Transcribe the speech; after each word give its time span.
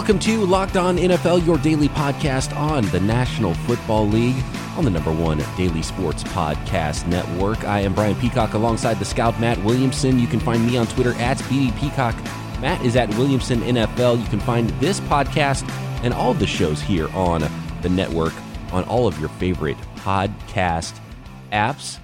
Welcome 0.00 0.18
to 0.20 0.46
Locked 0.46 0.78
On 0.78 0.96
NFL, 0.96 1.44
your 1.44 1.58
daily 1.58 1.90
podcast 1.90 2.56
on 2.56 2.86
the 2.86 3.00
National 3.00 3.52
Football 3.52 4.08
League 4.08 4.42
on 4.74 4.84
the 4.86 4.90
number 4.90 5.12
one 5.12 5.44
daily 5.58 5.82
sports 5.82 6.24
podcast 6.24 7.06
network. 7.06 7.64
I 7.64 7.80
am 7.80 7.92
Brian 7.92 8.16
Peacock 8.16 8.54
alongside 8.54 8.94
the 8.94 9.04
scout 9.04 9.38
Matt 9.38 9.62
Williamson. 9.62 10.18
You 10.18 10.26
can 10.26 10.40
find 10.40 10.66
me 10.66 10.78
on 10.78 10.86
Twitter 10.86 11.12
at 11.16 11.36
BD 11.40 11.78
Peacock. 11.78 12.16
Matt 12.62 12.82
is 12.82 12.96
at 12.96 13.10
Williamson 13.16 13.60
NFL. 13.60 14.18
You 14.18 14.26
can 14.30 14.40
find 14.40 14.70
this 14.80 15.00
podcast 15.00 15.68
and 16.02 16.14
all 16.14 16.32
the 16.32 16.46
shows 16.46 16.80
here 16.80 17.10
on 17.14 17.44
the 17.82 17.90
network 17.90 18.32
on 18.72 18.84
all 18.84 19.06
of 19.06 19.20
your 19.20 19.28
favorite 19.28 19.76
podcast 19.96 20.98
apps. 21.52 21.98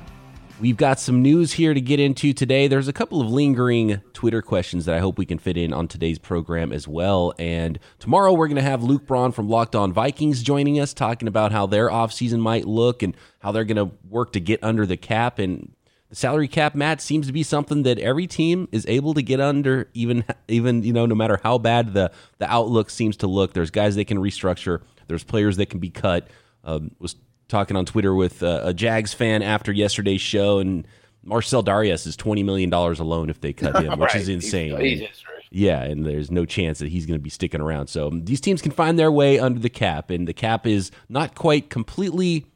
We've 0.59 0.77
got 0.77 0.99
some 0.99 1.21
news 1.21 1.53
here 1.53 1.75
to 1.75 1.81
get 1.83 2.01
into 2.01 2.33
today. 2.33 2.67
There's 2.67 2.89
a 2.89 2.93
couple 2.93 3.21
of 3.21 3.31
lingering 3.31 4.01
Twitter 4.15 4.41
questions 4.41 4.87
that 4.87 4.95
I 4.95 5.01
hope 5.01 5.19
we 5.19 5.27
can 5.27 5.37
fit 5.37 5.59
in 5.59 5.75
on 5.75 5.87
today's 5.87 6.19
program 6.19 6.73
as 6.73 6.89
well. 6.89 7.35
And 7.39 7.79
tomorrow 7.99 8.33
we're 8.33 8.49
going 8.49 8.57
to 8.57 8.63
have 8.63 8.83
Luke 8.83 9.07
Braun 9.07 9.33
from 9.33 9.51
Locked 9.51 9.77
On 9.77 9.93
Vikings 9.93 10.43
joining 10.43 10.81
us, 10.81 10.95
talking 10.95 11.29
about 11.29 11.53
how 11.53 11.67
their 11.67 11.91
offseason 11.91 12.39
might 12.39 12.65
look 12.65 13.03
and 13.03 13.15
how 13.41 13.53
they're 13.53 13.65
going 13.65 13.77
to 13.77 13.95
work 14.09 14.33
to 14.33 14.41
get 14.41 14.65
under 14.65 14.87
the 14.87 14.97
cap. 14.97 15.39
And 15.39 15.75
the 16.09 16.17
salary 16.17 16.49
cap, 16.49 16.75
Matt, 16.75 17.03
seems 17.03 17.27
to 17.27 17.35
be 17.35 17.43
something 17.43 17.83
that 17.83 17.99
every 17.99 18.27
team 18.27 18.67
is 18.73 18.87
able 18.89 19.13
to 19.13 19.23
get 19.23 19.41
under, 19.41 19.91
even 19.93 20.25
even 20.49 20.83
you 20.83 20.95
know, 20.95 21.05
no 21.05 21.15
matter 21.15 21.39
how 21.43 21.59
bad 21.59 21.93
the 21.93 22.11
the 22.39 22.51
outlook 22.51 22.89
seems 22.89 23.19
to 23.19 23.27
look. 23.27 23.53
There's 23.53 23.71
guys 23.71 23.95
they 23.95 24.05
can 24.05 24.19
restructure. 24.19 24.81
There's 25.07 25.23
players 25.23 25.59
that 25.59 25.67
can 25.67 25.81
be 25.81 25.91
cut. 25.91 26.29
Um, 26.65 26.93
was 26.99 27.15
talking 27.49 27.77
on 27.77 27.85
Twitter 27.85 28.15
with 28.15 28.43
uh, 28.43 28.61
a 28.65 28.75
Jags 28.75 29.15
fan 29.15 29.43
after 29.43 29.73
yesterday's 29.73 30.21
show, 30.21 30.59
and 30.59 30.87
Marcel 31.23 31.63
Dareus 31.63 32.07
is 32.07 32.17
twenty 32.17 32.43
million 32.43 32.71
dollars 32.71 33.01
alone 33.01 33.31
if 33.31 33.41
they 33.41 33.53
cut 33.53 33.83
him, 33.83 33.99
which 33.99 34.11
right. 34.15 34.17
is 34.17 34.29
insane. 34.29 34.79
He's, 34.81 35.01
he's 35.01 35.25
yeah, 35.51 35.83
and 35.83 36.05
there's 36.05 36.31
no 36.31 36.45
chance 36.45 36.81
that 36.81 36.89
he's 36.89 37.07
going 37.07 37.19
to 37.19 37.23
be 37.23 37.31
sticking 37.31 37.61
around. 37.61 37.87
So 37.87 38.09
um, 38.09 38.25
these 38.25 38.41
teams 38.41 38.61
can 38.61 38.73
find 38.73 38.99
their 38.99 39.13
way 39.13 39.39
under 39.39 39.61
the 39.61 39.71
cap, 39.71 40.11
and 40.11 40.27
the 40.27 40.33
cap 40.33 40.67
is 40.67 40.91
not 41.09 41.35
quite 41.35 41.71
completely 41.71 42.47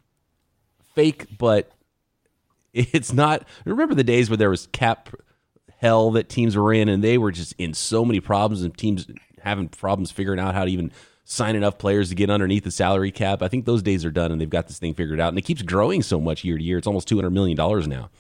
fake, 0.95 1.27
but 1.39 1.71
it's 2.73 3.13
not. 3.13 3.47
Remember 3.65 3.95
the 3.95 4.05
days 4.05 4.29
where 4.29 4.37
there 4.37 4.51
was 4.51 4.67
cap 4.69 5.09
hell 5.79 6.11
that 6.11 6.29
teams 6.29 6.57
were 6.57 6.73
in, 6.73 6.89
and 6.89 7.03
they 7.03 7.17
were 7.17 7.31
just 7.31 7.55
in 7.59 7.75
so 7.75 8.05
many 8.05 8.21
problems, 8.21 8.63
and 8.63 8.77
teams 8.77 9.07
having 9.43 9.69
problems 9.69 10.11
figuring 10.11 10.39
out 10.39 10.55
how 10.55 10.65
to 10.65 10.71
even 10.71 10.93
sign 11.31 11.55
enough 11.55 11.79
players 11.79 12.09
to 12.09 12.17
get 12.17 12.29
underneath 12.29 12.65
the 12.65 12.73
salary 12.73 13.13
cap. 13.13 13.41
I 13.41 13.47
think 13.47 13.65
those 13.65 13.83
days 13.83 14.05
are 14.05 14.11
done 14.11 14.33
and 14.33 14.41
they've 14.41 14.51
got 14.51 14.67
this 14.67 14.81
thing 14.81 14.95
figured 14.95 15.21
out. 15.21 15.29
And 15.29 15.39
it 15.39 15.43
keeps 15.43 15.63
growing 15.63 16.03
so 16.03 16.21
much 16.21 16.43
year 16.43 16.59
to 16.59 16.63
year. 16.63 16.77
It's 16.77 16.89
almost 16.89 17.09
$200 17.09 17.31
million 17.31 17.57
now. 17.89 18.11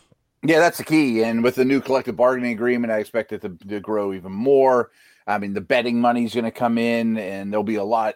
Yeah, 0.44 0.61
that's 0.61 0.78
the 0.78 0.84
key. 0.84 1.25
And 1.25 1.42
with 1.42 1.56
the 1.56 1.64
new 1.64 1.81
collective 1.81 2.16
bargaining 2.16 2.53
agreement, 2.53 2.92
I 2.92 2.98
expect 2.98 3.33
it 3.33 3.42
to, 3.42 3.48
to 3.69 3.81
grow 3.81 4.12
even 4.12 4.31
more. 4.31 4.92
I 5.27 5.38
mean, 5.38 5.55
the 5.55 5.61
betting 5.61 6.00
money 6.00 6.25
is 6.25 6.33
going 6.33 6.44
to 6.44 6.53
come 6.53 6.78
in 6.78 7.19
and 7.19 7.53
there'll 7.53 7.64
be 7.64 7.75
a 7.75 7.84
lot. 7.84 8.14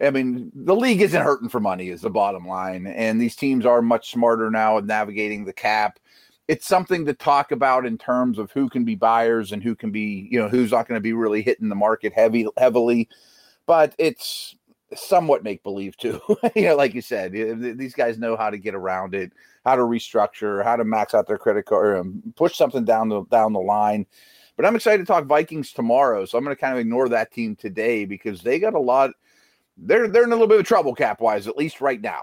I 0.00 0.10
mean, 0.10 0.52
the 0.54 0.76
league 0.76 1.00
isn't 1.00 1.20
hurting 1.20 1.48
for 1.48 1.58
money, 1.58 1.88
is 1.88 2.02
the 2.02 2.10
bottom 2.10 2.46
line. 2.46 2.86
And 2.86 3.20
these 3.20 3.34
teams 3.34 3.66
are 3.66 3.82
much 3.82 4.12
smarter 4.12 4.48
now 4.48 4.78
at 4.78 4.84
navigating 4.84 5.44
the 5.44 5.52
cap. 5.52 5.98
It's 6.46 6.68
something 6.68 7.04
to 7.06 7.14
talk 7.14 7.50
about 7.50 7.84
in 7.84 7.98
terms 7.98 8.38
of 8.38 8.52
who 8.52 8.68
can 8.68 8.84
be 8.84 8.94
buyers 8.94 9.50
and 9.50 9.60
who 9.60 9.74
can 9.74 9.90
be, 9.90 10.28
you 10.30 10.38
know, 10.38 10.48
who's 10.48 10.70
not 10.70 10.86
going 10.86 10.98
to 10.98 11.02
be 11.02 11.12
really 11.12 11.42
hitting 11.42 11.68
the 11.68 11.74
market 11.74 12.12
heavy 12.12 12.46
heavily 12.56 13.08
but 13.66 13.94
it's 13.98 14.56
somewhat 14.94 15.42
make 15.42 15.62
believe 15.62 15.96
too. 15.96 16.20
you 16.54 16.62
know, 16.62 16.76
like 16.76 16.94
you 16.94 17.02
said, 17.02 17.32
these 17.32 17.94
guys 17.94 18.18
know 18.18 18.36
how 18.36 18.50
to 18.50 18.58
get 18.58 18.74
around 18.74 19.14
it, 19.14 19.32
how 19.64 19.76
to 19.76 19.82
restructure, 19.82 20.64
how 20.64 20.76
to 20.76 20.84
max 20.84 21.14
out 21.14 21.26
their 21.26 21.38
credit 21.38 21.66
card, 21.66 21.98
um, 21.98 22.22
push 22.36 22.56
something 22.56 22.84
down 22.84 23.08
the 23.08 23.24
down 23.24 23.52
the 23.52 23.60
line. 23.60 24.06
But 24.56 24.64
I'm 24.64 24.76
excited 24.76 24.98
to 24.98 25.12
talk 25.12 25.26
Vikings 25.26 25.72
tomorrow, 25.72 26.24
so 26.24 26.38
I'm 26.38 26.44
going 26.44 26.56
to 26.56 26.60
kind 26.60 26.72
of 26.72 26.78
ignore 26.78 27.10
that 27.10 27.30
team 27.30 27.56
today 27.56 28.06
because 28.06 28.42
they 28.42 28.58
got 28.58 28.74
a 28.74 28.80
lot. 28.80 29.10
They're 29.76 30.08
they're 30.08 30.24
in 30.24 30.30
a 30.30 30.34
little 30.34 30.46
bit 30.46 30.60
of 30.60 30.66
trouble 30.66 30.94
cap 30.94 31.20
wise, 31.20 31.46
at 31.46 31.56
least 31.56 31.80
right 31.80 32.00
now. 32.00 32.22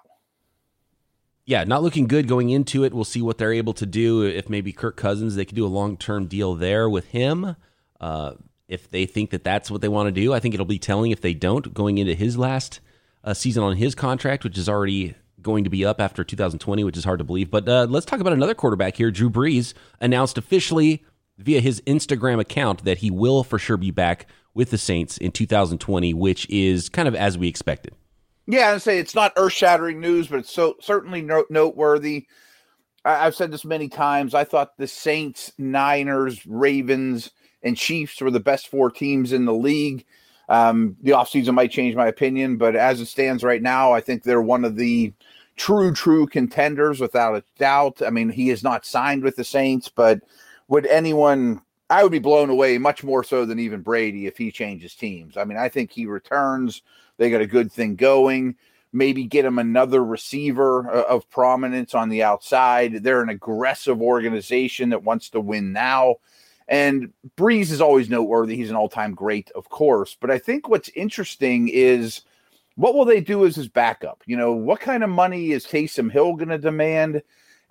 Yeah, 1.45 1.65
not 1.65 1.83
looking 1.83 2.07
good 2.07 2.27
going 2.27 2.49
into 2.49 2.85
it. 2.85 2.93
We'll 2.93 3.03
see 3.03 3.21
what 3.21 3.37
they're 3.37 3.53
able 3.53 3.73
to 3.73 3.85
do. 3.85 4.23
If 4.23 4.49
maybe 4.49 4.71
Kirk 4.71 4.95
Cousins, 4.95 5.35
they 5.35 5.43
could 5.43 5.55
do 5.55 5.65
a 5.65 5.67
long 5.67 5.97
term 5.97 6.25
deal 6.25 6.55
there 6.55 6.89
with 6.89 7.07
him. 7.07 7.57
Uh, 7.99 8.33
if 8.67 8.89
they 8.89 9.05
think 9.05 9.31
that 9.31 9.43
that's 9.43 9.69
what 9.69 9.81
they 9.81 9.87
want 9.87 10.07
to 10.07 10.11
do. 10.21 10.33
I 10.33 10.39
think 10.39 10.53
it'll 10.53 10.65
be 10.65 10.79
telling 10.79 11.11
if 11.11 11.21
they 11.21 11.33
don't 11.33 11.73
going 11.73 11.97
into 11.97 12.13
his 12.13 12.37
last 12.37 12.79
uh, 13.23 13.33
season 13.33 13.63
on 13.63 13.75
his 13.75 13.95
contract, 13.95 14.43
which 14.43 14.57
is 14.57 14.69
already 14.69 15.15
going 15.41 15.63
to 15.65 15.69
be 15.69 15.85
up 15.85 15.99
after 15.99 16.23
2020, 16.23 16.83
which 16.83 16.97
is 16.97 17.03
hard 17.03 17.19
to 17.19 17.25
believe. 17.25 17.51
But 17.51 17.67
uh, 17.67 17.87
let's 17.89 18.05
talk 18.05 18.19
about 18.19 18.33
another 18.33 18.55
quarterback 18.55 18.95
here. 18.95 19.11
Drew 19.11 19.29
Brees 19.29 19.73
announced 19.99 20.37
officially 20.37 21.03
via 21.37 21.59
his 21.59 21.81
Instagram 21.81 22.39
account 22.39 22.85
that 22.85 22.99
he 22.99 23.11
will 23.11 23.43
for 23.43 23.59
sure 23.59 23.77
be 23.77 23.91
back 23.91 24.27
with 24.53 24.69
the 24.69 24.77
Saints 24.77 25.17
in 25.17 25.31
2020, 25.31 26.13
which 26.13 26.49
is 26.49 26.87
kind 26.89 27.07
of 27.07 27.15
as 27.15 27.37
we 27.37 27.47
expected. 27.47 27.95
Yeah, 28.45 28.71
I 28.71 28.77
say 28.77 28.99
it's 28.99 29.15
not 29.15 29.33
earth-shattering 29.35 29.99
news, 29.99 30.27
but 30.27 30.39
it's 30.39 30.53
so 30.53 30.75
certainly 30.79 31.21
no- 31.21 31.45
noteworthy. 31.49 32.27
I- 33.03 33.25
I've 33.25 33.35
said 33.35 33.51
this 33.51 33.65
many 33.65 33.89
times. 33.89 34.33
I 34.33 34.43
thought 34.43 34.77
the 34.77 34.87
Saints, 34.87 35.51
Niners, 35.57 36.45
Ravens 36.45 37.31
and 37.63 37.77
Chiefs 37.77 38.21
were 38.21 38.31
the 38.31 38.39
best 38.39 38.67
four 38.67 38.91
teams 38.91 39.31
in 39.33 39.45
the 39.45 39.53
league. 39.53 40.05
Um, 40.49 40.97
the 41.01 41.11
offseason 41.11 41.53
might 41.53 41.71
change 41.71 41.95
my 41.95 42.07
opinion, 42.07 42.57
but 42.57 42.75
as 42.75 42.99
it 42.99 43.05
stands 43.05 43.43
right 43.43 43.61
now, 43.61 43.93
I 43.93 44.01
think 44.01 44.23
they're 44.23 44.41
one 44.41 44.65
of 44.65 44.75
the 44.75 45.13
true, 45.55 45.93
true 45.93 46.27
contenders 46.27 46.99
without 46.99 47.35
a 47.35 47.43
doubt. 47.57 48.01
I 48.05 48.09
mean, 48.09 48.29
he 48.29 48.49
is 48.49 48.63
not 48.63 48.85
signed 48.85 49.23
with 49.23 49.35
the 49.35 49.43
Saints, 49.43 49.89
but 49.89 50.19
would 50.67 50.85
anyone, 50.87 51.61
I 51.89 52.03
would 52.03 52.11
be 52.11 52.19
blown 52.19 52.49
away 52.49 52.77
much 52.77 53.03
more 53.03 53.23
so 53.23 53.45
than 53.45 53.59
even 53.59 53.81
Brady 53.81 54.27
if 54.27 54.37
he 54.37 54.51
changes 54.51 54.95
teams. 54.95 55.37
I 55.37 55.45
mean, 55.45 55.57
I 55.57 55.69
think 55.69 55.91
he 55.91 56.05
returns. 56.05 56.81
They 57.17 57.29
got 57.29 57.41
a 57.41 57.47
good 57.47 57.71
thing 57.71 57.95
going. 57.95 58.55
Maybe 58.91 59.23
get 59.25 59.45
him 59.45 59.59
another 59.59 60.03
receiver 60.03 60.91
uh, 60.91 61.03
of 61.03 61.29
prominence 61.29 61.95
on 61.95 62.09
the 62.09 62.23
outside. 62.23 63.03
They're 63.03 63.23
an 63.23 63.29
aggressive 63.29 64.01
organization 64.01 64.89
that 64.89 65.03
wants 65.03 65.29
to 65.29 65.39
win 65.39 65.71
now. 65.71 66.17
And 66.67 67.11
Brees 67.37 67.71
is 67.71 67.81
always 67.81 68.09
noteworthy. 68.09 68.55
He's 68.55 68.69
an 68.69 68.75
all 68.75 68.89
time 68.89 69.13
great, 69.13 69.51
of 69.51 69.69
course. 69.69 70.15
But 70.19 70.31
I 70.31 70.39
think 70.39 70.69
what's 70.69 70.89
interesting 70.89 71.69
is 71.69 72.21
what 72.75 72.95
will 72.95 73.05
they 73.05 73.21
do 73.21 73.45
as 73.45 73.55
his 73.55 73.67
backup? 73.67 74.23
You 74.25 74.37
know, 74.37 74.53
what 74.53 74.79
kind 74.79 75.03
of 75.03 75.09
money 75.09 75.51
is 75.51 75.65
Taysom 75.65 76.11
Hill 76.11 76.35
going 76.35 76.49
to 76.49 76.57
demand? 76.57 77.21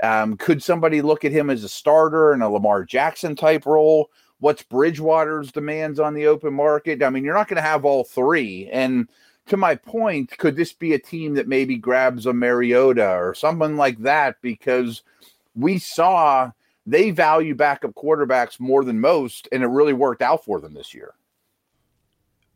Um, 0.02 0.36
could 0.36 0.62
somebody 0.62 1.02
look 1.02 1.24
at 1.24 1.32
him 1.32 1.50
as 1.50 1.64
a 1.64 1.68
starter 1.68 2.32
in 2.32 2.42
a 2.42 2.50
Lamar 2.50 2.84
Jackson 2.84 3.36
type 3.36 3.66
role? 3.66 4.10
What's 4.40 4.62
Bridgewater's 4.62 5.52
demands 5.52 6.00
on 6.00 6.14
the 6.14 6.26
open 6.26 6.54
market? 6.54 7.02
I 7.02 7.10
mean, 7.10 7.24
you're 7.24 7.34
not 7.34 7.48
going 7.48 7.62
to 7.62 7.62
have 7.62 7.84
all 7.84 8.02
three. 8.04 8.68
And 8.72 9.08
to 9.46 9.56
my 9.56 9.76
point, 9.76 10.36
could 10.38 10.56
this 10.56 10.72
be 10.72 10.94
a 10.94 10.98
team 10.98 11.34
that 11.34 11.48
maybe 11.48 11.76
grabs 11.76 12.26
a 12.26 12.32
Mariota 12.32 13.08
or 13.08 13.34
someone 13.34 13.76
like 13.76 13.98
that? 13.98 14.36
Because 14.42 15.02
we 15.54 15.78
saw 15.78 16.50
they 16.86 17.10
value 17.10 17.54
backup 17.54 17.94
quarterbacks 17.94 18.58
more 18.58 18.84
than 18.84 19.00
most, 19.00 19.48
and 19.52 19.62
it 19.62 19.68
really 19.68 19.92
worked 19.92 20.22
out 20.22 20.44
for 20.44 20.60
them 20.60 20.74
this 20.74 20.94
year. 20.94 21.14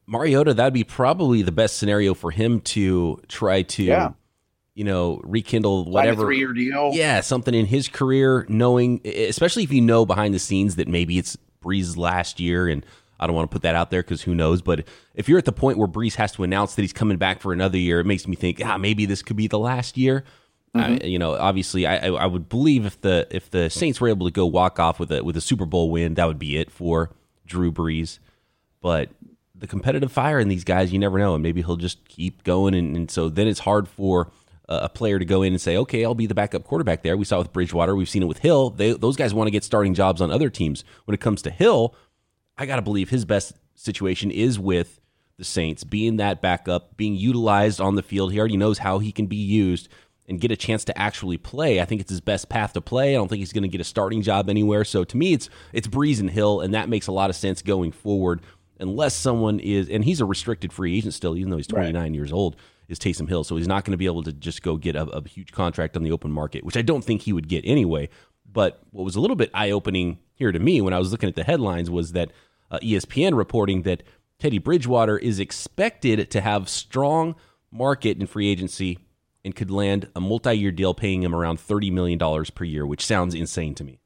Mariota, 0.07 0.55
that'd 0.55 0.73
be 0.73 0.85
probably 0.85 1.43
the 1.43 1.53
best 1.53 1.79
scenario 1.79 2.15
for 2.15 2.31
him 2.31 2.61
to 2.61 3.21
try 3.29 3.63
to, 3.63 3.83
yeah. 3.83 4.13
you 4.75 4.85
know, 4.85 5.21
rekindle 5.25 5.91
whatever 5.91 6.23
three 6.23 6.39
year 6.39 6.53
deal. 6.53 6.91
Yeah, 6.93 7.21
something 7.21 7.55
in 7.55 7.67
his 7.67 7.89
career, 7.89 8.47
knowing, 8.49 9.01
especially 9.05 9.65
if 9.65 9.73
you 9.73 9.81
know 9.81 10.07
behind 10.07 10.33
the 10.33 10.39
scenes 10.39 10.77
that 10.77 10.87
maybe 10.87 11.19
it's 11.19 11.37
Brees 11.63 11.97
last 11.97 12.39
year, 12.39 12.69
and 12.69 12.87
I 13.19 13.27
don't 13.27 13.35
want 13.35 13.51
to 13.51 13.55
put 13.55 13.63
that 13.63 13.75
out 13.75 13.91
there 13.91 14.03
because 14.03 14.23
who 14.23 14.35
knows. 14.35 14.63
But 14.63 14.87
if 15.15 15.29
you're 15.29 15.39
at 15.39 15.45
the 15.45 15.53
point 15.53 15.79
where 15.79 15.89
Brees 15.89 16.15
has 16.15 16.33
to 16.33 16.45
announce 16.45 16.77
that 16.77 16.83
he's 16.83 16.93
coming 16.93 17.17
back 17.17 17.41
for 17.41 17.53
another 17.53 17.79
year, 17.79 17.99
it 17.99 18.07
makes 18.07 18.29
me 18.29 18.37
think, 18.37 18.65
ah, 18.65 18.79
maybe 18.79 19.07
this 19.07 19.23
could 19.23 19.37
be 19.37 19.49
the 19.49 19.59
last 19.59 19.97
year. 19.97 20.25
Mm-hmm. 20.77 21.05
I, 21.05 21.07
you 21.07 21.19
know, 21.19 21.35
obviously, 21.35 21.87
I, 21.87 22.09
I 22.09 22.27
would 22.27 22.49
believe 22.49 22.87
if 22.87 23.01
the 23.01 23.27
if 23.31 23.51
the 23.51 23.71
Saints 23.71 24.01
were 24.01 24.09
able 24.09 24.27
to 24.27 24.33
go 24.33 24.47
walk 24.47 24.79
off 24.79 24.99
with 24.99 25.11
a 25.13 25.23
with 25.23 25.37
a 25.37 25.41
Super 25.41 25.67
Bowl 25.67 25.91
win, 25.91 26.15
that 26.15 26.27
would 26.27 26.39
be 26.39 26.57
it 26.57 26.71
for 26.71 27.11
Drew 27.47 27.73
Brees. 27.73 28.19
But 28.81 29.11
the 29.55 29.67
competitive 29.67 30.13
fire 30.13 30.39
in 30.39 30.49
these 30.49 30.65
guys, 30.65 30.93
you 30.93 30.99
never 30.99 31.19
know, 31.19 31.35
and 31.35 31.43
maybe 31.43 31.63
he'll 31.63 31.77
just 31.77 32.05
keep 32.07 32.45
going, 32.45 32.75
and, 32.75 32.97
and 32.97 33.11
so 33.11 33.29
then 33.29 33.49
it's 33.49 33.61
hard 33.61 33.89
for 33.89 34.31
a 34.69 34.89
player 34.89 35.19
to 35.19 35.25
go 35.25 35.43
in 35.43 35.53
and 35.53 35.61
say, 35.61 35.77
okay, 35.77 36.05
I'll 36.05 36.17
be 36.17 36.27
the 36.27 36.35
backup 36.35 36.65
quarterback 36.65 37.03
there. 37.03 37.17
We 37.17 37.25
saw 37.25 37.39
with 37.39 37.53
Bridgewater, 37.53 37.95
we've 37.95 38.09
seen 38.09 38.23
it 38.23 38.27
with 38.27 38.39
Hill. 38.39 38.71
They, 38.71 38.93
those 38.95 39.17
guys 39.17 39.33
want 39.33 39.47
to 39.47 39.53
get 39.53 39.63
starting 39.63 39.95
jobs 39.95 40.21
on 40.21 40.33
other 40.33 40.51
teams. 40.51 40.85
When 41.05 41.15
it 41.15 41.21
comes 41.21 41.41
to 41.43 41.51
Hill, 41.51 41.95
I 42.59 42.67
got 42.67 42.77
to 42.77 42.83
believe 42.83 43.11
his 43.11 43.25
best 43.25 43.55
situation 43.77 44.33
is 44.33 44.59
with 44.59 45.01
the 45.39 45.45
Saints, 45.45 45.85
being 45.85 46.17
that 46.17 46.43
backup, 46.43 46.97
being 46.97 47.15
utilized 47.15 47.81
on 47.81 47.95
the 47.95 48.03
field. 48.03 48.33
He 48.33 48.41
already 48.41 48.57
knows 48.57 48.79
how 48.79 48.99
he 48.99 49.13
can 49.13 49.27
be 49.27 49.37
used 49.37 49.89
and 50.29 50.41
get 50.41 50.51
a 50.51 50.57
chance 50.57 50.85
to 50.85 50.99
actually 50.99 51.39
play. 51.39 51.81
I 51.81 51.85
think 51.85 52.01
it's 52.01 52.11
his 52.11 52.21
best 52.21 52.49
path 52.49 52.73
to 52.73 52.81
play. 52.81 53.15
I 53.15 53.19
don't 53.19 53.29
think 53.29 53.39
he's 53.39 53.53
going 53.53 53.63
to 53.63 53.69
get 53.69 53.81
a 53.81 53.85
starting 53.85 54.23
job 54.23 54.51
anywhere. 54.51 54.85
So 54.85 55.05
to 55.05 55.17
me, 55.17 55.33
it's 55.33 55.49
it's 55.73 55.87
Brees 55.87 56.21
and 56.21 56.31
Hill, 56.31 56.61
and 56.61 56.75
that 56.75 56.89
makes 56.89 57.07
a 57.07 57.13
lot 57.13 57.31
of 57.31 57.37
sense 57.37 57.63
going 57.63 57.93
forward. 57.93 58.43
Unless 58.79 59.15
someone 59.15 59.59
is, 59.59 59.89
and 59.89 60.05
he's 60.05 60.21
a 60.21 60.27
restricted 60.27 60.71
free 60.71 60.99
agent 60.99 61.15
still, 61.15 61.35
even 61.37 61.51
though 61.51 61.57
he's 61.57 61.67
29 61.67 62.03
right. 62.03 62.15
years 62.15 62.31
old, 62.31 62.57
is 62.89 62.99
Taysom 62.99 63.27
Hill. 63.27 63.43
So 63.43 63.57
he's 63.57 63.69
not 63.69 63.85
going 63.85 63.93
to 63.93 63.97
be 63.97 64.05
able 64.05 64.23
to 64.25 64.33
just 64.33 64.63
go 64.63 64.77
get 64.77 64.97
a, 64.97 65.05
a 65.05 65.27
huge 65.27 65.53
contract 65.53 65.97
on 65.97 66.03
the 66.03 66.13
open 66.13 66.31
market, 66.31 66.63
which 66.63 66.77
I 66.77 66.83
don't 66.83 67.03
think 67.03 67.23
he 67.23 67.33
would 67.33 67.49
get 67.49 67.65
anyway. 67.65 68.11
But 68.51 68.81
what 68.91 69.05
was 69.05 69.17
a 69.17 69.21
little 69.21 69.37
bit 69.37 69.51
eye 69.55 69.71
opening 69.71 70.19
here 70.35 70.53
to 70.53 70.59
me 70.59 70.81
when 70.83 70.93
I 70.93 70.99
was 70.99 71.11
looking 71.11 71.29
at 71.29 71.37
the 71.37 71.45
headlines 71.45 71.91
was 71.91 72.13
that 72.13 72.33
uh, 72.71 72.79
ESPN 72.81 73.35
reporting 73.37 73.83
that 73.83 74.03
Teddy 74.39 74.59
Bridgewater 74.59 75.17
is 75.17 75.41
expected 75.41 76.31
to 76.31 76.41
have 76.41 76.69
strong 76.69 77.35
market 77.71 78.21
in 78.21 78.27
free 78.27 78.49
agency 78.49 78.99
and 79.47 79.55
could 79.55 79.71
land 79.71 80.09
a 80.17 80.21
multi-year 80.21 80.73
deal 80.73 80.93
paying 80.93 81.23
him 81.23 81.35
around 81.35 81.59
$30 81.59 81.93
million 81.93 82.19
per 82.53 82.65
year, 82.65 82.85
which 82.85 83.07
sounds 83.07 83.33
insane 83.33 83.77
to 83.77 83.85
me. 83.85 84.01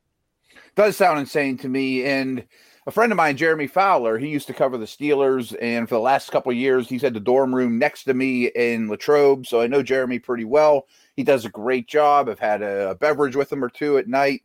Does 0.77 0.99
sound 0.99 1.19
insane 1.19 1.57
to 1.59 1.69
me. 1.69 2.05
And 2.05 2.45
a 2.87 2.91
friend 2.91 3.11
of 3.11 3.17
mine, 3.17 3.39
Jeremy 3.39 3.67
Fowler, 3.67 4.19
he 4.19 4.29
used 4.29 4.47
to 4.49 4.53
cover 4.53 4.77
the 4.77 4.85
Steelers, 4.85 5.57
and 5.61 5.89
for 5.89 5.95
the 5.95 6.01
last 6.01 6.31
couple 6.31 6.53
years, 6.53 6.91
he's 6.91 7.01
had 7.01 7.15
the 7.15 7.21
dorm 7.21 7.55
room 7.55 7.79
next 7.79 8.05
to 8.05 8.15
me 8.15 8.49
in 8.49 8.89
Latrobe, 8.91 9.47
so 9.47 9.63
I 9.63 9.67
know 9.67 9.83
Jeremy 9.83 10.19
pretty 10.19 10.45
well. 10.45 10.87
He 11.17 11.25
does 11.25 11.47
a 11.47 11.51
great 11.51 11.89
job. 11.89 12.29
I've 12.29 12.39
had 12.39 12.61
a, 12.61 12.91
a 12.91 12.95
beverage 12.95 13.35
with 13.35 13.51
him 13.51 13.65
or 13.65 13.71
two 13.71 13.97
at 13.97 14.09
night. 14.09 14.43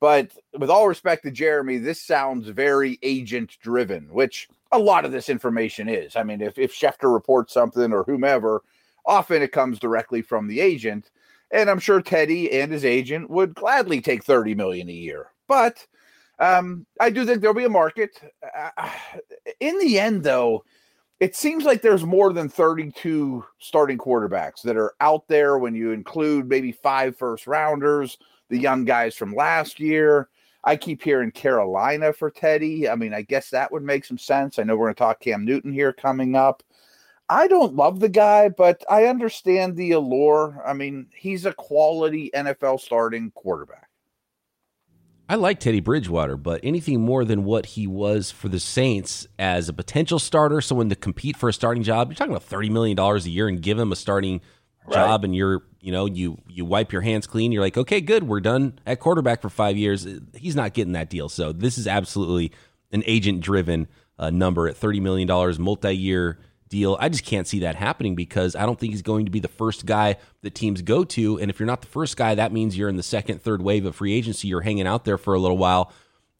But 0.00 0.32
with 0.58 0.70
all 0.70 0.88
respect 0.88 1.22
to 1.22 1.30
Jeremy, 1.30 1.78
this 1.78 2.02
sounds 2.02 2.48
very 2.48 2.98
agent 3.02 3.56
driven, 3.62 4.12
which 4.12 4.48
a 4.72 4.78
lot 4.78 5.04
of 5.04 5.12
this 5.12 5.28
information 5.28 5.88
is. 5.88 6.16
I 6.16 6.24
mean, 6.24 6.40
if, 6.40 6.58
if 6.58 6.74
Schefter 6.74 7.12
reports 7.12 7.54
something 7.54 7.92
or 7.92 8.02
whomever, 8.02 8.62
often 9.04 9.42
it 9.42 9.52
comes 9.52 9.78
directly 9.78 10.22
from 10.22 10.46
the 10.46 10.60
agent. 10.60 11.10
And 11.50 11.68
I'm 11.68 11.80
sure 11.80 12.00
Teddy 12.00 12.50
and 12.50 12.72
his 12.72 12.84
agent 12.84 13.28
would 13.28 13.54
gladly 13.54 14.00
take 14.00 14.24
30 14.24 14.54
million 14.54 14.88
a 14.88 14.92
year. 14.92 15.32
But 15.48 15.86
um, 16.38 16.86
I 17.00 17.10
do 17.10 17.26
think 17.26 17.40
there'll 17.40 17.54
be 17.54 17.64
a 17.64 17.70
market. 17.70 18.20
Uh, 18.56 18.90
in 19.60 19.78
the 19.78 19.98
end, 19.98 20.22
though, 20.22 20.64
it 21.20 21.36
seems 21.36 21.64
like 21.64 21.82
there's 21.82 22.04
more 22.04 22.32
than 22.32 22.48
32 22.48 23.44
starting 23.58 23.98
quarterbacks 23.98 24.62
that 24.62 24.76
are 24.76 24.94
out 25.00 25.28
there 25.28 25.58
when 25.58 25.74
you 25.74 25.92
include 25.92 26.48
maybe 26.48 26.72
five 26.72 27.16
first 27.16 27.46
rounders, 27.46 28.18
the 28.48 28.58
young 28.58 28.84
guys 28.84 29.14
from 29.14 29.34
last 29.34 29.78
year. 29.78 30.28
I 30.64 30.76
keep 30.76 31.02
hearing 31.02 31.30
Carolina 31.30 32.12
for 32.12 32.30
Teddy. 32.30 32.88
I 32.88 32.94
mean, 32.94 33.14
I 33.14 33.22
guess 33.22 33.50
that 33.50 33.70
would 33.70 33.82
make 33.82 34.04
some 34.04 34.18
sense. 34.18 34.58
I 34.58 34.62
know 34.62 34.76
we're 34.76 34.86
going 34.86 34.94
to 34.94 34.98
talk 34.98 35.20
Cam 35.20 35.44
Newton 35.44 35.72
here 35.72 35.92
coming 35.92 36.34
up. 36.34 36.62
I 37.28 37.48
don't 37.48 37.74
love 37.74 38.00
the 38.00 38.08
guy, 38.08 38.48
but 38.48 38.84
I 38.90 39.04
understand 39.04 39.76
the 39.76 39.92
allure. 39.92 40.62
I 40.66 40.72
mean, 40.74 41.06
he's 41.14 41.46
a 41.46 41.52
quality 41.52 42.30
NFL 42.34 42.80
starting 42.80 43.30
quarterback. 43.30 43.88
I 45.28 45.36
like 45.36 45.60
Teddy 45.60 45.80
Bridgewater, 45.80 46.36
but 46.36 46.60
anything 46.62 47.00
more 47.00 47.24
than 47.24 47.44
what 47.44 47.64
he 47.64 47.86
was 47.86 48.30
for 48.30 48.48
the 48.48 48.60
Saints 48.60 49.26
as 49.38 49.68
a 49.68 49.72
potential 49.72 50.18
starter, 50.18 50.60
someone 50.60 50.90
to 50.90 50.94
compete 50.94 51.38
for 51.38 51.48
a 51.48 51.54
starting 51.54 51.82
job, 51.82 52.10
you're 52.10 52.16
talking 52.16 52.34
about 52.34 52.46
$30 52.46 52.70
million 52.70 52.98
a 52.98 53.18
year 53.20 53.48
and 53.48 53.62
give 53.62 53.78
him 53.78 53.92
a 53.92 53.96
starting 53.96 54.42
right. 54.84 54.94
job 54.94 55.24
and 55.24 55.34
you're, 55.34 55.62
you 55.80 55.90
know, 55.90 56.06
you 56.06 56.38
you 56.48 56.66
wipe 56.66 56.92
your 56.92 57.00
hands 57.00 57.26
clean, 57.26 57.50
you're 57.50 57.62
like, 57.62 57.78
"Okay, 57.78 58.00
good, 58.00 58.24
we're 58.24 58.40
done 58.40 58.78
at 58.84 59.00
quarterback 59.00 59.40
for 59.40 59.48
5 59.48 59.76
years." 59.76 60.06
He's 60.34 60.54
not 60.54 60.74
getting 60.74 60.92
that 60.92 61.08
deal. 61.08 61.28
So, 61.28 61.50
this 61.52 61.78
is 61.78 61.86
absolutely 61.86 62.52
an 62.92 63.02
agent 63.06 63.40
driven 63.40 63.88
uh, 64.18 64.30
number 64.30 64.68
at 64.68 64.76
$30 64.76 65.00
million 65.00 65.28
multi-year 65.60 66.38
deal. 66.72 66.96
I 66.98 67.08
just 67.08 67.24
can't 67.24 67.46
see 67.46 67.60
that 67.60 67.76
happening 67.76 68.16
because 68.16 68.56
I 68.56 68.66
don't 68.66 68.80
think 68.80 68.92
he's 68.92 69.02
going 69.02 69.26
to 69.26 69.30
be 69.30 69.38
the 69.38 69.46
first 69.46 69.86
guy 69.86 70.16
that 70.40 70.54
teams 70.56 70.82
go 70.82 71.04
to. 71.04 71.38
And 71.38 71.50
if 71.50 71.60
you're 71.60 71.66
not 71.68 71.82
the 71.82 71.86
first 71.86 72.16
guy, 72.16 72.34
that 72.34 72.50
means 72.50 72.76
you're 72.76 72.88
in 72.88 72.96
the 72.96 73.02
second, 73.02 73.42
third 73.42 73.62
wave 73.62 73.86
of 73.86 73.94
free 73.94 74.14
agency. 74.14 74.48
You're 74.48 74.62
hanging 74.62 74.86
out 74.86 75.04
there 75.04 75.18
for 75.18 75.34
a 75.34 75.38
little 75.38 75.58
while. 75.58 75.92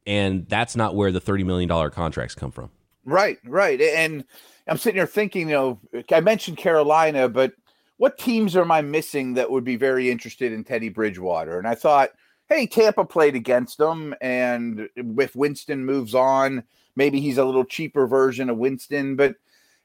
And 0.06 0.48
that's 0.48 0.74
not 0.74 0.96
where 0.96 1.12
the 1.12 1.20
$30 1.20 1.44
million 1.44 1.68
contracts 1.90 2.34
come 2.34 2.50
from. 2.50 2.70
Right, 3.04 3.38
right. 3.44 3.80
And 3.80 4.24
I'm 4.66 4.78
sitting 4.78 4.98
here 4.98 5.06
thinking, 5.06 5.48
you 5.50 5.54
know, 5.54 5.80
I 6.10 6.20
mentioned 6.20 6.56
Carolina, 6.56 7.28
but 7.28 7.52
what 7.98 8.18
teams 8.18 8.56
am 8.56 8.72
I 8.72 8.80
missing 8.80 9.34
that 9.34 9.50
would 9.50 9.64
be 9.64 9.76
very 9.76 10.10
interested 10.10 10.52
in 10.52 10.64
Teddy 10.64 10.88
Bridgewater? 10.88 11.58
And 11.58 11.68
I 11.68 11.74
thought, 11.74 12.10
hey, 12.48 12.66
Tampa 12.66 13.04
played 13.04 13.36
against 13.36 13.78
them. 13.78 14.14
And 14.20 14.88
if 14.96 15.36
Winston 15.36 15.84
moves 15.84 16.14
on, 16.14 16.64
maybe 16.96 17.20
he's 17.20 17.38
a 17.38 17.44
little 17.44 17.64
cheaper 17.64 18.06
version 18.06 18.50
of 18.50 18.58
Winston. 18.58 19.14
But 19.14 19.36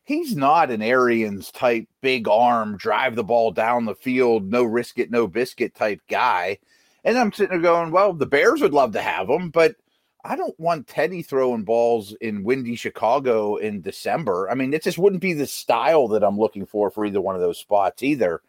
he's 0.07 0.37
not 0.37 0.71
an 0.71 0.81
Arians 0.81 1.51
type 1.51 1.85
big 2.01 2.29
arm, 2.29 2.77
drive 2.77 3.17
the 3.17 3.25
ball 3.25 3.51
down 3.51 3.83
the 3.83 3.93
field, 3.93 4.49
no 4.49 4.63
risk 4.63 4.99
it, 4.99 5.11
no 5.11 5.27
biscuit 5.27 5.75
type 5.75 5.99
guy. 6.09 6.59
And 7.03 7.17
I'm 7.17 7.33
sitting 7.33 7.49
there 7.49 7.71
going, 7.71 7.91
well, 7.91 8.13
the 8.13 8.25
Bears 8.25 8.61
would 8.61 8.73
love 8.73 8.93
to 8.93 9.01
have 9.01 9.29
him, 9.29 9.49
but 9.49 9.75
I 10.23 10.37
don't 10.37 10.57
want 10.57 10.87
Teddy 10.87 11.21
throwing 11.21 11.63
balls 11.63 12.15
in 12.21 12.45
windy 12.45 12.77
Chicago 12.77 13.57
in 13.57 13.81
December. 13.81 14.49
I 14.49 14.55
mean, 14.55 14.73
it 14.73 14.81
just 14.81 14.97
wouldn't 14.97 15.21
be 15.21 15.33
the 15.33 15.45
style 15.45 16.07
that 16.09 16.23
I'm 16.23 16.39
looking 16.39 16.65
for 16.65 16.89
for 16.89 17.05
either 17.05 17.19
one 17.19 17.35
of 17.35 17.41
those 17.41 17.59
spots 17.59 18.01
either. 18.01 18.41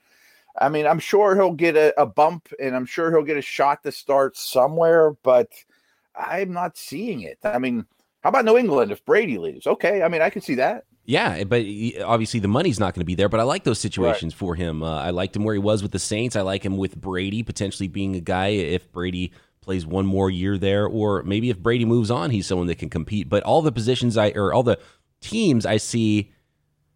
I 0.60 0.68
mean, 0.68 0.86
I'm 0.86 1.00
sure 1.00 1.34
he'll 1.34 1.52
get 1.52 1.76
a, 1.76 2.00
a 2.00 2.06
bump 2.06 2.52
and 2.60 2.76
I'm 2.76 2.86
sure 2.86 3.10
he'll 3.10 3.24
get 3.24 3.36
a 3.36 3.42
shot 3.42 3.82
to 3.82 3.90
start 3.90 4.36
somewhere, 4.36 5.16
but 5.24 5.48
I'm 6.14 6.52
not 6.52 6.76
seeing 6.76 7.22
it. 7.22 7.38
I 7.42 7.58
mean, 7.58 7.84
how 8.22 8.30
about 8.30 8.44
New 8.44 8.58
England 8.58 8.92
if 8.92 9.04
Brady 9.04 9.38
leaves? 9.38 9.66
Okay, 9.66 10.04
I 10.04 10.08
mean, 10.08 10.22
I 10.22 10.30
can 10.30 10.42
see 10.42 10.54
that. 10.54 10.84
Yeah, 11.08 11.42
but 11.44 11.64
obviously 12.04 12.38
the 12.38 12.48
money's 12.48 12.78
not 12.78 12.92
going 12.92 13.00
to 13.00 13.06
be 13.06 13.14
there. 13.14 13.30
But 13.30 13.40
I 13.40 13.44
like 13.44 13.64
those 13.64 13.80
situations 13.80 14.34
right. 14.34 14.38
for 14.38 14.54
him. 14.54 14.82
Uh, 14.82 15.00
I 15.00 15.08
liked 15.08 15.34
him 15.34 15.42
where 15.42 15.54
he 15.54 15.58
was 15.58 15.82
with 15.82 15.90
the 15.90 15.98
Saints. 15.98 16.36
I 16.36 16.42
like 16.42 16.62
him 16.62 16.76
with 16.76 17.00
Brady 17.00 17.42
potentially 17.42 17.88
being 17.88 18.14
a 18.14 18.20
guy 18.20 18.48
if 18.48 18.92
Brady 18.92 19.32
plays 19.62 19.86
one 19.86 20.04
more 20.04 20.28
year 20.28 20.58
there, 20.58 20.86
or 20.86 21.22
maybe 21.22 21.48
if 21.48 21.58
Brady 21.58 21.86
moves 21.86 22.10
on, 22.10 22.28
he's 22.28 22.46
someone 22.46 22.66
that 22.66 22.76
can 22.76 22.90
compete. 22.90 23.26
But 23.26 23.42
all 23.44 23.62
the 23.62 23.72
positions 23.72 24.18
I 24.18 24.32
or 24.32 24.52
all 24.52 24.62
the 24.62 24.78
teams 25.22 25.64
I 25.64 25.78
see 25.78 26.30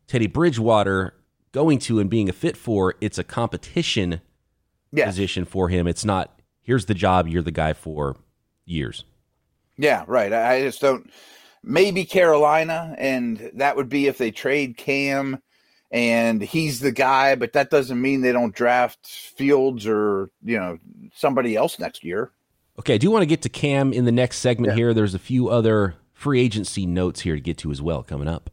Teddy 0.08 0.26
Bridgewater 0.26 1.14
going 1.52 1.78
to 1.78 1.98
and 1.98 2.10
being 2.10 2.28
a 2.28 2.34
fit 2.34 2.58
for, 2.58 2.96
it's 3.00 3.16
a 3.16 3.24
competition 3.24 4.20
position 4.94 5.46
for 5.46 5.70
him. 5.70 5.86
It's 5.86 6.04
not 6.04 6.38
here's 6.60 6.84
the 6.84 6.94
job, 6.94 7.28
you're 7.28 7.40
the 7.40 7.50
guy 7.50 7.72
for 7.72 8.16
years. 8.66 9.04
Yeah, 9.78 10.04
right. 10.06 10.34
I 10.34 10.60
just 10.60 10.82
don't 10.82 11.10
maybe 11.62 12.04
Carolina, 12.04 12.94
and 12.98 13.50
that 13.54 13.76
would 13.76 13.88
be 13.88 14.06
if 14.06 14.18
they 14.18 14.30
trade 14.30 14.76
Cam 14.76 15.38
and 15.90 16.40
he's 16.40 16.80
the 16.80 16.92
guy, 16.92 17.34
but 17.34 17.52
that 17.52 17.70
doesn't 17.70 18.00
mean 18.00 18.22
they 18.22 18.32
don't 18.32 18.54
draft 18.54 19.06
Fields 19.06 19.86
or, 19.86 20.30
you 20.42 20.58
know, 20.58 20.78
somebody 21.14 21.54
else 21.54 21.78
next 21.78 22.02
year. 22.02 22.32
Okay, 22.78 22.94
I 22.94 22.98
do 22.98 23.10
want 23.10 23.22
to 23.22 23.26
get 23.26 23.42
to 23.42 23.50
Cam 23.50 23.92
in 23.92 24.06
the 24.06 24.12
next 24.12 24.38
segment 24.38 24.72
yeah. 24.72 24.76
here. 24.76 24.94
There's 24.94 25.14
a 25.14 25.18
few 25.18 25.48
other 25.50 25.94
free 26.14 26.40
agency 26.40 26.86
notes 26.86 27.20
here 27.20 27.34
to 27.34 27.40
get 27.40 27.58
to 27.58 27.70
as 27.70 27.82
well 27.82 28.02
coming 28.02 28.28
up. 28.28 28.48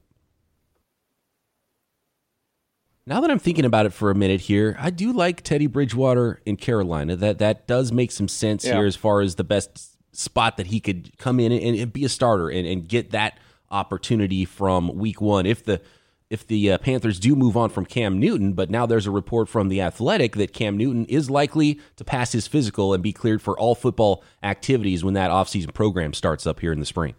Now 3.06 3.22
that 3.22 3.32
I'm 3.32 3.40
thinking 3.40 3.66
about 3.66 3.86
it 3.86 3.94
for 3.94 4.12
a 4.12 4.16
minute 4.16 4.42
here, 4.42 4.76
I 4.78 4.92
do 4.92 5.14
like 5.14 5.42
Teddy 5.42 5.66
Bridgewater 5.66 6.42
in 6.46 6.58
Carolina. 6.58 7.16
That 7.16 7.40
that 7.40 7.66
does 7.66 7.92
make 7.92 8.12
some 8.12 8.28
sense 8.28 8.66
yeah. 8.66 8.76
here 8.76 8.86
as 8.86 8.96
far 8.96 9.22
as 9.22 9.34
the 9.36 9.44
best 9.44 9.98
spot 10.12 10.58
that 10.58 10.68
he 10.68 10.80
could 10.80 11.18
come 11.18 11.40
in 11.40 11.52
and, 11.52 11.78
and 11.78 11.94
be 11.94 12.04
a 12.04 12.10
starter 12.10 12.50
and, 12.50 12.68
and, 12.68 12.88
get 12.88 13.12
that 13.12 13.38
opportunity 13.70 14.44
from 14.46 14.96
week 14.96 15.22
one. 15.22 15.46
If 15.46 15.64
the 15.64 15.82
if 16.30 16.46
the 16.46 16.74
uh, 16.74 16.78
Panthers 16.78 17.20
do 17.20 17.36
move 17.36 17.58
on 17.58 17.70
from 17.70 17.86
Cam 17.86 18.20
Newton, 18.20 18.54
but 18.54 18.70
now 18.70 18.86
there's 18.86 19.08
a 19.08 19.12
report 19.12 19.50
from 19.50 19.68
the 19.68 19.82
Athletic 19.82 20.36
that 20.36 20.54
Cam 20.54 20.78
Newton 20.78 21.06
is 21.06 21.30
likely 21.30 21.80
to 21.96 22.04
pass 22.04 22.32
his 22.32 22.46
physical 22.46 22.94
and 22.94 23.02
be 23.02 23.12
cleared 23.12 23.42
for 23.42 23.58
all 23.60 23.74
football 23.74 24.24
activities 24.44 25.04
when 25.04 25.16
that 25.16 25.32
offseason 25.32 25.74
program 25.74 26.14
starts 26.14 26.46
up 26.46 26.60
here 26.60 26.72
in 26.72 26.80
the 26.80 26.86
spring. 26.86 27.16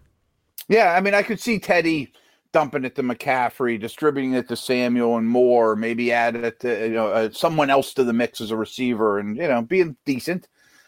Yeah, 0.69 0.93
I 0.93 1.01
mean, 1.01 1.13
I 1.13 1.23
could 1.23 1.41
see 1.41 1.59
Teddy 1.59 2.13
dumping 2.53 2.85
it 2.85 2.95
to 2.95 3.03
McCaffrey, 3.03 3.79
distributing 3.79 4.33
it 4.33 4.47
to 4.49 4.55
Samuel 4.55 5.17
and 5.17 5.27
Moore, 5.27 5.75
maybe 5.75 6.11
add 6.11 6.35
it 6.35 6.59
to 6.61 6.87
you 6.87 6.93
know 6.93 7.07
uh, 7.07 7.29
someone 7.31 7.69
else 7.69 7.93
to 7.93 8.03
the 8.03 8.13
mix 8.13 8.41
as 8.41 8.51
a 8.51 8.55
receiver, 8.55 9.19
and 9.19 9.37
you 9.37 9.47
know 9.47 9.61
being 9.61 9.95
decent. 10.05 10.47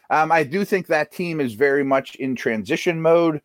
Um, 0.10 0.32
I 0.32 0.44
do 0.44 0.66
think 0.66 0.88
that 0.88 1.12
team 1.12 1.40
is 1.40 1.54
very 1.54 1.84
much 1.84 2.16
in 2.16 2.36
transition 2.36 3.02
mode. 3.02 3.42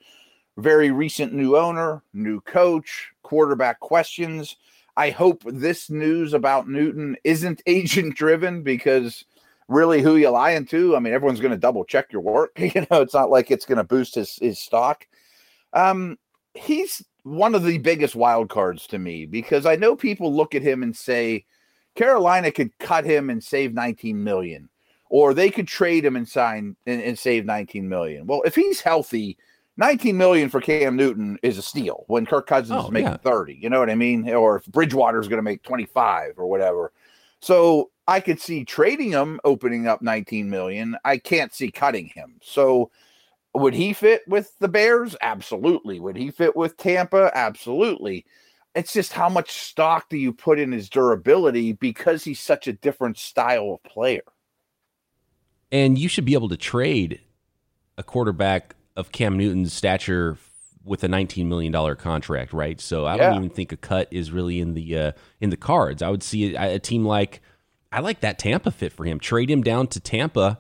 Very 0.57 0.91
recent 0.91 1.33
new 1.33 1.57
owner, 1.57 2.03
new 2.13 2.41
coach, 2.41 3.11
quarterback 3.23 3.81
questions. 3.81 4.57
I 4.97 5.11
hope 5.11 5.45
this 5.47 5.89
news 5.89 6.35
about 6.35 6.69
Newton 6.69 7.17
isn't 7.23 7.63
agent 7.67 8.17
driven 8.17 8.63
because 8.63 9.25
really 9.69 10.03
who 10.03 10.17
you 10.17 10.31
lying 10.31 10.67
to? 10.67 10.97
I 10.97 10.99
mean, 10.99 11.13
everyone's 11.13 11.41
going 11.41 11.53
to 11.53 11.59
double 11.59 11.85
check 11.85 12.13
your 12.13 12.23
work. 12.23 12.59
You 12.59 12.87
know, 12.91 13.03
it's 13.03 13.15
not 13.15 13.31
like 13.31 13.51
it's 13.51 13.67
going 13.67 13.79
to 13.79 13.85
boost 13.85 14.17
his, 14.17 14.37
his 14.37 14.59
stock. 14.59 15.07
Um, 15.73 16.19
he's 16.55 17.05
one 17.23 17.55
of 17.55 17.65
the 17.65 17.79
biggest 17.79 18.17
wild 18.17 18.49
cards 18.49 18.87
to 18.89 18.99
me 18.99 19.27
because 19.27 19.67
I 19.67 19.77
know 19.77 19.95
people 19.95 20.35
look 20.35 20.55
at 20.55 20.63
him 20.63 20.83
and 20.83 20.97
say 20.97 21.45
Carolina 21.95 22.51
could 22.51 22.77
cut 22.79 23.05
him 23.05 23.31
and 23.31 23.43
save 23.43 23.75
19 23.75 24.23
million 24.23 24.69
or 25.11 25.35
they 25.35 25.51
could 25.51 25.69
trade 25.69 26.05
him 26.05 26.17
and 26.17 26.29
sign 26.29 26.77
and, 26.87 27.03
and, 27.03 27.19
save 27.19 27.45
19 27.45 27.89
million. 27.89 28.27
Well, 28.27 28.43
if 28.45 28.55
he's 28.55 28.81
healthy, 28.81 29.39
19 29.77 30.17
million 30.17 30.49
for 30.49 30.61
Cam 30.61 30.97
Newton 30.97 31.39
is 31.43 31.57
a 31.57 31.63
steal 31.63 32.05
when 32.09 32.27
Kirk 32.27 32.47
Cousins 32.47 32.79
oh, 32.83 32.87
is 32.87 32.91
making 32.91 33.13
yeah. 33.13 33.17
30. 33.19 33.55
You 33.55 33.71
know 33.71 33.79
what 33.79 33.91
I 33.91 33.95
mean? 33.95 34.29
Or 34.29 34.57
if 34.57 34.67
Bridgewater 34.67 35.21
is 35.21 35.29
going 35.29 35.39
to 35.39 35.43
make 35.43 35.63
25 35.63 36.35
or 36.37 36.47
whatever. 36.47 36.93
So 37.41 37.91
I 38.07 38.21
could 38.21 38.41
see 38.41 38.65
trading 38.65 39.13
him, 39.13 39.41
opening 39.45 39.87
up 39.87 40.03
19 40.03 40.51
million. 40.51 40.97
I 41.05 41.19
can't 41.19 41.55
see 41.55 41.71
cutting 41.71 42.07
him. 42.07 42.35
So 42.43 42.91
would 43.55 43.75
he 43.75 43.93
fit 43.93 44.23
with 44.27 44.53
the 44.59 44.69
Bears? 44.69 45.17
Absolutely. 45.21 46.01
Would 46.01 46.17
he 46.17 46.31
fit 46.31 46.57
with 46.57 46.77
Tampa? 46.77 47.31
Absolutely. 47.35 48.27
It's 48.75 48.93
just 48.93 49.13
how 49.13 49.29
much 49.29 49.53
stock 49.53 50.09
do 50.09 50.17
you 50.17 50.33
put 50.33 50.59
in 50.59 50.73
his 50.73 50.89
durability 50.89 51.73
because 51.73 52.25
he's 52.25 52.41
such 52.41 52.67
a 52.67 52.73
different 52.73 53.19
style 53.19 53.73
of 53.73 53.83
player? 53.91 54.23
And 55.71 55.99
you 55.99 56.09
should 56.09 56.25
be 56.25 56.35
able 56.35 56.49
to 56.49 56.57
trade 56.57 57.21
a 57.97 58.03
quarterback 58.03 58.75
of 58.97 59.13
Cam 59.13 59.37
Newton's 59.37 59.73
stature 59.73 60.39
with 60.85 61.05
a 61.05 61.09
19 61.09 61.49
million 61.49 61.71
dollar 61.73 61.95
contract, 61.95 62.53
right? 62.53 62.81
So 62.81 63.05
I 63.05 63.17
Yeah. 63.17 63.29
don't 63.29 63.37
even 63.45 63.51
think 63.51 63.73
a 63.73 63.77
cut 63.77 64.09
is 64.11 64.31
really 64.33 64.61
in 64.61 64.75
the 64.75 64.97
uh, 64.97 65.13
in 65.41 65.51
the 65.51 65.57
cards. 65.57 66.01
I 66.03 66.09
would 66.09 66.23
see 66.23 66.55
a, 66.55 66.75
a 66.77 66.79
team 66.79 67.05
like 67.05 67.41
I 67.93 68.01
like 68.01 68.21
that 68.21 68.39
Tampa 68.39 68.71
fit 68.71 68.93
for 68.93 69.05
him. 69.05 69.19
Trade 69.21 69.51
him 69.51 69.63
down 69.63 69.87
to 69.89 70.01
Tampa, 70.01 70.59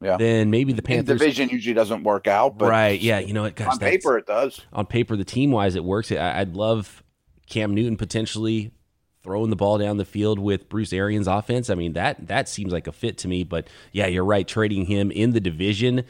Yeah. 0.00 0.16
then 0.16 0.50
maybe 0.50 0.72
the 0.72 0.78
In 0.82 0.84
Panthers. 0.84 1.18
division 1.20 1.48
usually 1.48 1.74
doesn't 1.74 2.02
work 2.04 2.26
out, 2.28 2.58
but 2.58 2.68
right? 2.68 3.00
Yeah, 3.00 3.18
you 3.18 3.32
know? 3.32 3.48
Gosh, 3.50 3.68
on 3.72 3.78
paper 3.78 4.16
it 4.18 4.26
does. 4.26 4.60
on 4.72 4.86
paper, 4.86 5.16
the 5.16 5.24
team 5.24 5.50
wise, 5.50 5.74
it 5.74 5.84
works. 5.84 6.12
I'd 6.12 6.54
love 6.54 7.02
Cam 7.48 7.74
Newton 7.74 7.96
potentially 7.96 8.70
throwing 9.26 9.50
the 9.50 9.56
ball 9.56 9.76
down 9.76 9.98
the 9.98 10.04
field 10.06 10.38
with 10.38 10.68
Bruce 10.70 10.92
Arians' 10.94 11.26
offense. 11.26 11.68
I 11.68 11.74
mean 11.74 11.92
that 11.92 12.28
that 12.28 12.48
seems 12.48 12.72
like 12.72 12.86
a 12.86 12.92
fit 12.92 13.18
to 13.18 13.28
me. 13.28 13.44
But 13.44 13.68
yeah, 13.92 14.06
you're 14.06 14.24
right. 14.24 14.46
Trading 14.48 14.86
him 14.86 15.10
in 15.10 15.32
the 15.32 15.40
division, 15.40 16.04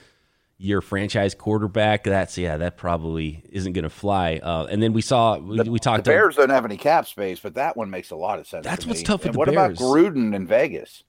your 0.59 0.81
franchise 0.81 1.35
quarterback. 1.35 2.05
That's 2.05 2.39
yeah, 2.39 2.59
that 2.59 2.77
probably 2.77 3.43
isn't 3.51 3.73
going 3.73 3.83
to 3.85 3.91
fly. 3.91 4.39
Uh, 4.43 4.67
and 4.71 4.83
then 4.83 4.93
we 4.93 5.01
saw 5.03 5.39
we, 5.39 5.57
we 5.63 5.65
The 5.65 5.79
talked. 5.79 6.05
Bears 6.05 6.37
don't 6.37 6.51
have 6.51 6.65
any 6.65 6.77
cap 6.77 7.07
space, 7.07 7.41
but 7.41 7.55
that 7.55 7.77
one 7.77 7.91
makes 7.91 8.11
a 8.11 8.17
lot 8.17 8.39
of 8.39 8.47
sense. 8.47 8.65
That's 8.65 8.83
to 8.85 8.89
what's 8.89 9.01
me. 9.01 9.05
tough 9.07 9.21
with 9.21 9.27
And 9.29 9.35
the 9.35 9.39
what 9.39 9.49
Bears. 9.53 9.81
about 9.81 9.85
Gruden 9.85 10.35
in 10.37 10.47
Vegas? 10.47 11.03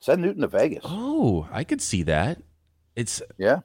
Send 0.00 0.22
Newton 0.22 0.40
to 0.42 0.48
Vegas. 0.48 0.82
oh, 0.84 1.46
I 1.52 1.62
could 1.64 1.82
see 1.82 2.02
that. 2.04 2.40
It's 2.96 3.20
Yeah. 3.38 3.60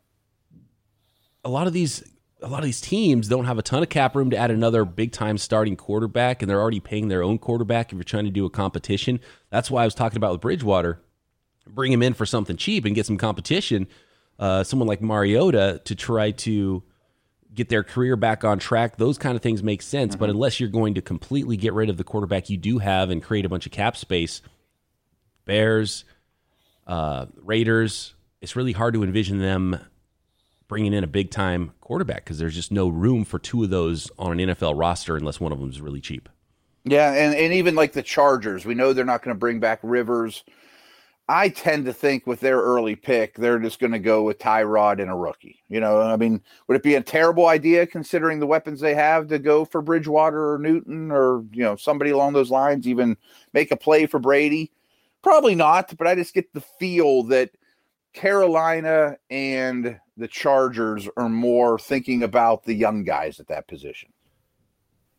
a 1.44 1.50
lot 1.50 1.66
of 1.68 1.74
these 1.74 2.04
a 2.46 2.48
lot 2.48 2.60
of 2.60 2.66
these 2.66 2.80
teams 2.80 3.28
don't 3.28 3.46
have 3.46 3.58
a 3.58 3.64
ton 3.64 3.82
of 3.82 3.90
cap 3.90 4.16
room 4.16 4.30
to 4.30 4.38
add 4.38 4.52
another 4.52 4.86
big 4.86 5.12
time 5.12 5.36
starting 5.36 5.76
quarterback 5.76 6.44
and 6.44 6.50
they're 6.50 6.62
already 6.62 6.80
paying 6.80 7.08
their 7.08 7.24
own 7.24 7.40
quarterback 7.40 7.92
if 7.92 7.96
you're 7.96 8.04
trying 8.04 8.26
to 8.26 8.32
do 8.32 8.46
a 8.46 8.52
competition. 8.52 9.20
That's 9.50 9.72
why 9.72 9.82
I 9.82 9.86
was 9.86 9.96
talking 9.96 10.18
about 10.18 10.32
with 10.32 10.42
Bridgewater. 10.42 11.02
Bring 11.68 11.92
him 11.92 12.04
in 12.04 12.14
for 12.14 12.28
something 12.28 12.56
cheap 12.56 12.86
and 12.86 12.94
get 12.94 13.08
some 13.08 13.18
competition. 13.18 13.88
Uh, 14.38 14.64
someone 14.64 14.88
like 14.88 15.02
Mariota 15.02 15.82
to 15.86 15.96
try 15.96 16.30
to 16.30 16.84
get 17.56 17.70
their 17.70 17.84
career 17.84 18.16
back 18.16 18.44
on 18.44 18.60
track. 18.60 18.98
Those 18.98 19.18
kind 19.18 19.36
of 19.36 19.42
things 19.42 19.64
make 19.64 19.82
sense. 19.82 20.16
But 20.16 20.30
unless 20.30 20.60
you're 20.60 20.70
going 20.70 20.94
to 20.96 21.02
completely 21.02 21.58
get 21.58 21.74
rid 21.74 21.90
of 21.90 21.98
the 21.98 22.04
quarterback 22.04 22.52
you 22.52 22.58
do 22.58 22.78
have 22.78 23.10
and 23.10 23.24
create 23.24 23.46
a 23.46 23.50
bunch 23.50 23.66
of 23.66 23.72
cap 23.72 23.98
space, 23.98 24.44
Bears, 25.46 26.06
uh, 26.86 27.26
Raiders, 27.38 28.14
it's 28.40 28.56
really 28.56 28.74
hard 28.74 28.94
to 28.94 29.04
envision 29.04 29.40
them 29.40 29.80
bringing 30.68 30.94
in 30.94 31.04
a 31.04 31.08
big 31.08 31.32
time 31.32 31.72
quarterback 31.82 32.24
because 32.24 32.40
there's 32.40 32.56
just 32.56 32.72
no 32.72 32.88
room 32.88 33.24
for 33.24 33.40
two 33.40 33.64
of 33.64 33.70
those 33.70 34.10
on 34.18 34.40
an 34.40 34.50
NFL 34.50 34.78
roster 34.78 35.16
unless 35.16 35.40
one 35.40 35.52
of 35.52 35.60
them 35.60 35.70
is 35.70 35.82
really 35.82 36.02
cheap. 36.02 36.30
Yeah, 36.84 37.14
and, 37.14 37.36
and 37.36 37.54
even 37.54 37.76
like 37.76 37.94
the 37.94 38.04
Chargers, 38.04 38.66
we 38.66 38.76
know 38.76 38.94
they're 38.94 39.06
not 39.06 39.24
going 39.24 39.34
to 39.34 39.40
bring 39.40 39.60
back 39.60 39.80
Rivers. 39.82 40.44
I 41.28 41.50
tend 41.50 41.86
to 41.86 41.94
think 41.94 42.28
with 42.28 42.40
their 42.40 42.60
early 42.60 42.96
pick, 42.96 43.34
they're 43.36 43.58
just 43.58 43.80
going 43.80 43.94
to 43.94 44.00
go 44.00 44.22
with 44.22 44.38
Tyrod 44.38 45.02
and 45.02 45.10
a 45.10 45.16
rookie. 45.16 45.64
You 45.68 45.80
know, 45.80 46.00
I 46.00 46.16
mean, 46.18 46.44
would 46.68 46.78
it 46.78 46.84
be 46.84 46.94
a 46.94 47.02
terrible 47.02 47.48
idea 47.48 47.88
considering 47.88 48.40
the 48.40 48.46
weapons 48.46 48.80
they 48.80 48.94
have 48.94 49.28
to 49.30 49.40
go 49.40 49.66
for 49.66 49.82
Bridgewater 49.82 50.54
or 50.54 50.60
Newton 50.60 51.10
or, 51.12 51.44
you 51.52 51.64
know, 51.64 51.76
somebody 51.76 52.12
along 52.12 52.34
those 52.34 52.52
lines, 52.52 52.88
even 52.88 53.18
make 53.54 53.72
a 53.72 53.76
play 53.76 54.06
for 54.06 54.20
Brady? 54.20 54.72
Probably 55.24 55.56
not, 55.56 55.98
but 55.98 56.06
I 56.06 56.14
just 56.14 56.36
get 56.36 56.54
the 56.54 56.62
feel 56.62 57.24
that 57.24 57.50
Carolina 58.14 59.18
and 59.32 60.00
the 60.18 60.28
Chargers 60.28 61.10
are 61.18 61.30
more 61.30 61.78
thinking 61.78 62.24
about 62.24 62.64
the 62.64 62.74
young 62.74 63.04
guys 63.04 63.40
at 63.40 63.48
that 63.48 63.68
position. 63.68 64.10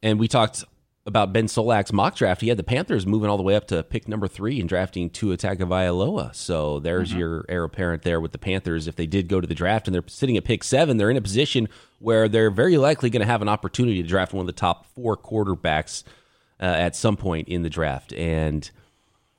And 0.02 0.18
we 0.18 0.28
talked 0.28 0.64
about 1.06 1.32
Ben 1.32 1.46
Solak's 1.46 1.92
mock 1.92 2.16
draft. 2.16 2.40
He 2.40 2.48
had 2.48 2.58
the 2.58 2.64
Panthers 2.64 3.06
moving 3.06 3.30
all 3.30 3.36
the 3.36 3.42
way 3.42 3.54
up 3.54 3.68
to 3.68 3.82
pick 3.84 4.08
number 4.08 4.26
three 4.26 4.58
and 4.58 4.68
drafting 4.68 5.08
Tua 5.08 5.36
Tagovailoa. 5.36 6.34
So 6.34 6.80
there's 6.80 7.14
your 7.14 7.44
heir 7.48 7.62
apparent 7.62 8.02
there 8.02 8.20
with 8.20 8.32
the 8.32 8.38
Panthers. 8.38 8.88
If 8.88 8.96
they 8.96 9.06
did 9.06 9.28
go 9.28 9.40
to 9.40 9.46
the 9.46 9.54
draft 9.54 9.86
and 9.86 9.94
they're 9.94 10.02
sitting 10.08 10.36
at 10.36 10.44
pick 10.44 10.64
seven, 10.64 10.96
they're 10.96 11.10
in 11.10 11.16
a 11.16 11.22
position 11.22 11.68
where 12.00 12.28
they're 12.28 12.50
very 12.50 12.76
likely 12.76 13.08
going 13.08 13.20
to 13.20 13.26
have 13.26 13.40
an 13.40 13.48
opportunity 13.48 14.02
to 14.02 14.08
draft 14.08 14.32
one 14.32 14.40
of 14.40 14.46
the 14.46 14.52
top 14.52 14.84
four 14.94 15.16
quarterbacks 15.16 16.02
uh, 16.60 16.64
at 16.64 16.96
some 16.96 17.16
point 17.16 17.48
in 17.48 17.62
the 17.62 17.70
draft. 17.70 18.12
And 18.12 18.68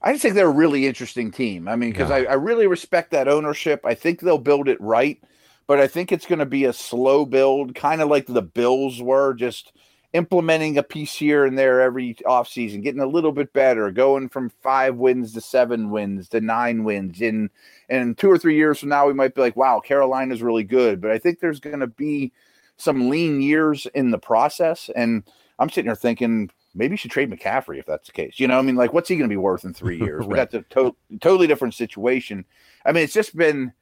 I 0.02 0.14
just 0.14 0.22
think 0.22 0.36
they're 0.36 0.48
a 0.48 0.52
really 0.52 0.88
interesting 0.88 1.32
team. 1.32 1.68
I 1.68 1.76
mean, 1.76 1.92
because 1.92 2.12
I, 2.12 2.20
I 2.20 2.34
really 2.36 2.68
respect 2.68 3.12
that 3.12 3.28
ownership. 3.28 3.82
I 3.84 3.94
think 3.94 4.22
they'll 4.22 4.38
build 4.38 4.70
it 4.70 4.80
right, 4.80 5.22
but 5.68 5.80
I 5.80 5.88
think 5.88 6.12
it's 6.12 6.26
going 6.26 6.40
to 6.40 6.46
be 6.46 6.66
a 6.66 6.74
slow 6.74 7.26
build, 7.26 7.76
kind 7.76 8.02
of 8.02 8.10
like 8.10 8.26
the 8.26 8.42
Bills 8.42 9.02
were, 9.02 9.34
just 9.34 9.74
implementing 10.14 10.78
a 10.78 10.84
piece 10.84 11.14
here 11.14 11.46
and 11.46 11.58
there 11.58 11.82
every 11.82 12.16
offseason, 12.26 12.82
getting 12.82 13.02
a 13.02 13.08
little 13.08 13.34
bit 13.34 13.52
better, 13.52 13.92
going 13.92 14.30
from 14.30 14.50
five 14.50 14.96
wins 14.96 15.34
to 15.34 15.42
seven 15.42 15.92
wins 15.92 16.30
to 16.30 16.42
nine 16.42 16.84
wins. 16.84 17.22
In 17.22 17.50
and 17.90 18.18
two 18.18 18.32
or 18.32 18.38
three 18.38 18.56
years 18.56 18.80
from 18.80 18.90
now, 18.90 19.06
we 19.06 19.14
might 19.14 19.36
be 19.36 19.42
like, 19.42 19.58
wow, 19.58 19.80
Carolina's 19.80 20.42
really 20.42 20.64
good. 20.64 21.02
But 21.02 21.12
I 21.12 21.18
think 21.18 21.40
there's 21.40 21.60
going 21.60 21.82
to 21.82 21.88
be 21.88 22.32
some 22.78 23.10
lean 23.10 23.42
years 23.42 23.86
in 23.94 24.12
the 24.12 24.18
process. 24.18 24.90
And 24.96 25.24
I'm 25.60 25.70
sitting 25.70 25.90
here 25.90 25.96
thinking, 25.96 26.50
maybe 26.74 26.94
you 26.94 26.98
should 26.98 27.12
trade 27.12 27.30
McCaffrey 27.30 27.80
if 27.80 27.86
that's 27.86 28.08
the 28.08 28.14
case. 28.14 28.40
You 28.40 28.48
know, 28.48 28.58
I 28.58 28.62
mean, 28.62 28.76
like, 28.76 28.94
what's 28.94 29.10
he 29.10 29.16
going 29.16 29.30
to 29.30 29.34
be 29.34 29.38
worth 29.38 29.66
in 29.66 29.74
three 29.74 30.00
years? 30.02 30.26
Right. 30.26 30.38
That's 30.38 30.54
a 30.54 30.62
to- 30.74 30.96
totally 31.20 31.48
different 31.48 31.74
situation. 31.74 32.46
I 32.86 32.94
mean, 32.94 33.04
it's 33.04 33.14
just 33.14 33.36
been 33.36 33.74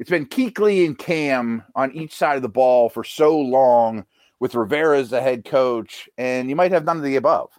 it's 0.00 0.08
been 0.08 0.24
Kuechly 0.24 0.86
and 0.86 0.96
Cam 0.96 1.62
on 1.74 1.92
each 1.92 2.14
side 2.14 2.36
of 2.36 2.42
the 2.42 2.48
ball 2.48 2.88
for 2.88 3.04
so 3.04 3.38
long 3.38 4.06
with 4.40 4.54
Rivera 4.54 4.98
as 4.98 5.10
the 5.10 5.20
head 5.20 5.44
coach, 5.44 6.08
and 6.16 6.48
you 6.48 6.56
might 6.56 6.72
have 6.72 6.86
none 6.86 6.96
of 6.96 7.02
the 7.02 7.16
above. 7.16 7.50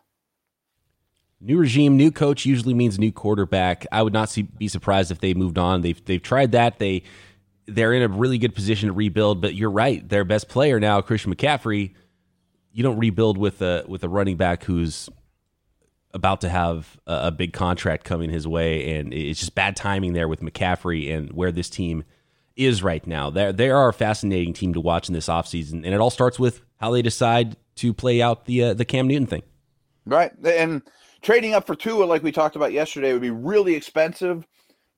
New 1.39 1.59
regime, 1.59 1.97
new 1.97 2.11
coach 2.11 2.43
usually 2.43 2.73
means 2.73 2.97
new 2.97 3.11
quarterback. 3.11 3.85
I 3.91 4.01
would 4.01 4.11
not 4.11 4.29
see, 4.29 4.41
be 4.41 4.67
surprised 4.67 5.11
if 5.11 5.19
they 5.19 5.35
moved 5.35 5.59
on. 5.59 5.81
They've 5.81 6.03
they've 6.03 6.21
tried 6.21 6.53
that. 6.53 6.79
They 6.79 7.03
they're 7.67 7.93
in 7.93 8.01
a 8.01 8.07
really 8.07 8.39
good 8.39 8.55
position 8.55 8.87
to 8.87 8.93
rebuild. 8.93 9.39
But 9.39 9.53
you're 9.53 9.69
right, 9.69 10.07
their 10.07 10.25
best 10.25 10.49
player 10.49 10.79
now, 10.79 10.99
Christian 11.01 11.33
McCaffrey. 11.33 11.93
You 12.73 12.81
don't 12.81 12.97
rebuild 12.97 13.37
with 13.37 13.61
a 13.61 13.85
with 13.87 14.03
a 14.03 14.09
running 14.09 14.37
back 14.37 14.63
who's 14.63 15.09
about 16.11 16.41
to 16.41 16.49
have 16.49 16.99
a, 17.05 17.27
a 17.27 17.31
big 17.31 17.53
contract 17.53 18.03
coming 18.03 18.31
his 18.31 18.47
way, 18.47 18.97
and 18.97 19.13
it's 19.13 19.39
just 19.39 19.53
bad 19.53 19.75
timing 19.75 20.13
there 20.13 20.27
with 20.27 20.41
McCaffrey 20.41 21.15
and 21.15 21.31
where 21.33 21.51
this 21.51 21.69
team 21.69 22.03
is 22.65 22.83
right 22.83 23.05
now. 23.05 23.29
They're, 23.29 23.53
they 23.53 23.69
are 23.69 23.89
a 23.89 23.93
fascinating 23.93 24.53
team 24.53 24.73
to 24.73 24.81
watch 24.81 25.07
in 25.07 25.13
this 25.13 25.27
offseason, 25.27 25.83
and 25.83 25.87
it 25.87 25.99
all 25.99 26.09
starts 26.09 26.39
with 26.39 26.61
how 26.79 26.91
they 26.91 27.01
decide 27.01 27.55
to 27.75 27.93
play 27.93 28.21
out 28.21 28.45
the 28.45 28.63
uh, 28.63 28.73
the 28.73 28.85
Cam 28.85 29.07
Newton 29.07 29.27
thing. 29.27 29.43
Right. 30.05 30.31
And 30.43 30.81
trading 31.21 31.53
up 31.53 31.67
for 31.67 31.75
Tua, 31.75 32.05
like 32.05 32.23
we 32.23 32.31
talked 32.31 32.55
about 32.55 32.71
yesterday, 32.71 33.13
would 33.13 33.21
be 33.21 33.29
really 33.29 33.75
expensive. 33.75 34.45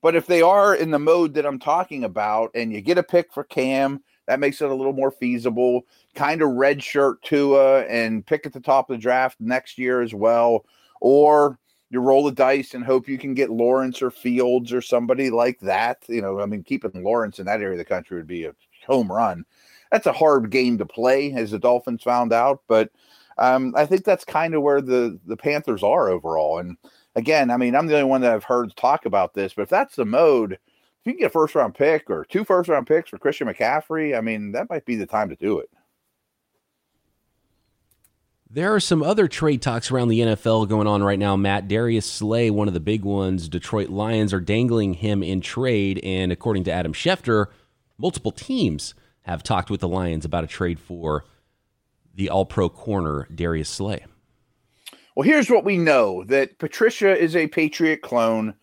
But 0.02 0.14
if 0.14 0.26
they 0.26 0.42
are 0.42 0.74
in 0.74 0.90
the 0.90 0.98
mode 0.98 1.34
that 1.34 1.46
I'm 1.46 1.58
talking 1.58 2.04
about 2.04 2.50
and 2.54 2.72
you 2.72 2.80
get 2.80 2.98
a 2.98 3.02
pick 3.02 3.32
for 3.32 3.44
Cam, 3.44 4.02
that 4.26 4.40
makes 4.40 4.60
it 4.60 4.70
a 4.70 4.74
little 4.74 4.92
more 4.92 5.10
feasible. 5.10 5.82
Kind 6.14 6.42
of 6.42 6.50
red 6.50 6.82
shirt 6.82 7.22
Tua 7.22 7.82
and 7.82 8.24
pick 8.24 8.46
at 8.46 8.52
the 8.52 8.60
top 8.60 8.90
of 8.90 8.96
the 8.96 9.00
draft 9.00 9.36
next 9.40 9.78
year 9.78 10.02
as 10.02 10.14
well. 10.14 10.64
Or 11.00 11.58
you 11.90 12.00
roll 12.00 12.24
the 12.24 12.32
dice 12.32 12.74
and 12.74 12.84
hope 12.84 13.08
you 13.08 13.18
can 13.18 13.34
get 13.34 13.50
Lawrence 13.50 14.02
or 14.02 14.10
Fields 14.10 14.72
or 14.72 14.80
somebody 14.80 15.30
like 15.30 15.60
that. 15.60 16.04
You 16.08 16.22
know, 16.22 16.40
I 16.40 16.46
mean, 16.46 16.62
keeping 16.62 17.04
Lawrence 17.04 17.38
in 17.38 17.46
that 17.46 17.60
area 17.60 17.72
of 17.72 17.78
the 17.78 17.84
country 17.84 18.16
would 18.16 18.26
be 18.26 18.44
a 18.44 18.54
home 18.86 19.10
run. 19.10 19.44
That's 19.90 20.06
a 20.06 20.12
hard 20.12 20.50
game 20.50 20.78
to 20.78 20.86
play, 20.86 21.32
as 21.32 21.52
the 21.52 21.58
Dolphins 21.58 22.02
found 22.02 22.32
out. 22.32 22.62
But 22.66 22.90
um, 23.38 23.74
I 23.76 23.86
think 23.86 24.04
that's 24.04 24.24
kind 24.24 24.54
of 24.54 24.62
where 24.62 24.80
the 24.80 25.18
the 25.26 25.36
Panthers 25.36 25.82
are 25.82 26.08
overall. 26.08 26.58
And 26.58 26.76
again, 27.16 27.50
I 27.50 27.56
mean, 27.56 27.76
I'm 27.76 27.86
the 27.86 27.94
only 27.94 28.08
one 28.10 28.20
that 28.22 28.32
I've 28.32 28.44
heard 28.44 28.74
talk 28.76 29.06
about 29.06 29.34
this, 29.34 29.54
but 29.54 29.62
if 29.62 29.68
that's 29.68 29.96
the 29.96 30.04
mode, 30.04 30.52
if 30.52 30.58
you 31.04 31.12
can 31.12 31.20
get 31.20 31.26
a 31.26 31.30
first 31.30 31.54
round 31.54 31.74
pick 31.74 32.10
or 32.10 32.24
two 32.24 32.44
first 32.44 32.68
round 32.68 32.86
picks 32.86 33.10
for 33.10 33.18
Christian 33.18 33.48
McCaffrey, 33.48 34.16
I 34.16 34.20
mean, 34.20 34.52
that 34.52 34.70
might 34.70 34.84
be 34.84 34.96
the 34.96 35.06
time 35.06 35.28
to 35.28 35.36
do 35.36 35.58
it. 35.58 35.70
There 38.54 38.72
are 38.72 38.78
some 38.78 39.02
other 39.02 39.26
trade 39.26 39.62
talks 39.62 39.90
around 39.90 40.10
the 40.10 40.20
NFL 40.20 40.68
going 40.68 40.86
on 40.86 41.02
right 41.02 41.18
now. 41.18 41.34
Matt 41.34 41.66
Darius 41.66 42.06
Slay, 42.06 42.50
one 42.50 42.68
of 42.68 42.74
the 42.74 42.78
big 42.78 43.02
ones. 43.02 43.48
Detroit 43.48 43.88
Lions 43.88 44.32
are 44.32 44.38
dangling 44.38 44.94
him 44.94 45.24
in 45.24 45.40
trade, 45.40 45.98
and 46.04 46.30
according 46.30 46.62
to 46.62 46.72
Adam 46.72 46.92
Schefter, 46.92 47.46
multiple 47.98 48.30
teams 48.30 48.94
have 49.22 49.42
talked 49.42 49.70
with 49.70 49.80
the 49.80 49.88
Lions 49.88 50.24
about 50.24 50.44
a 50.44 50.46
trade 50.46 50.78
for 50.78 51.24
the 52.14 52.30
All-Pro 52.30 52.68
corner 52.68 53.26
Darius 53.34 53.68
Slay. 53.68 54.04
Well, 55.16 55.26
here's 55.26 55.50
what 55.50 55.64
we 55.64 55.76
know 55.76 56.22
that 56.22 56.60
Patricia 56.60 57.18
is 57.18 57.34
a 57.34 57.48
Patriot 57.48 58.02
clone. 58.02 58.54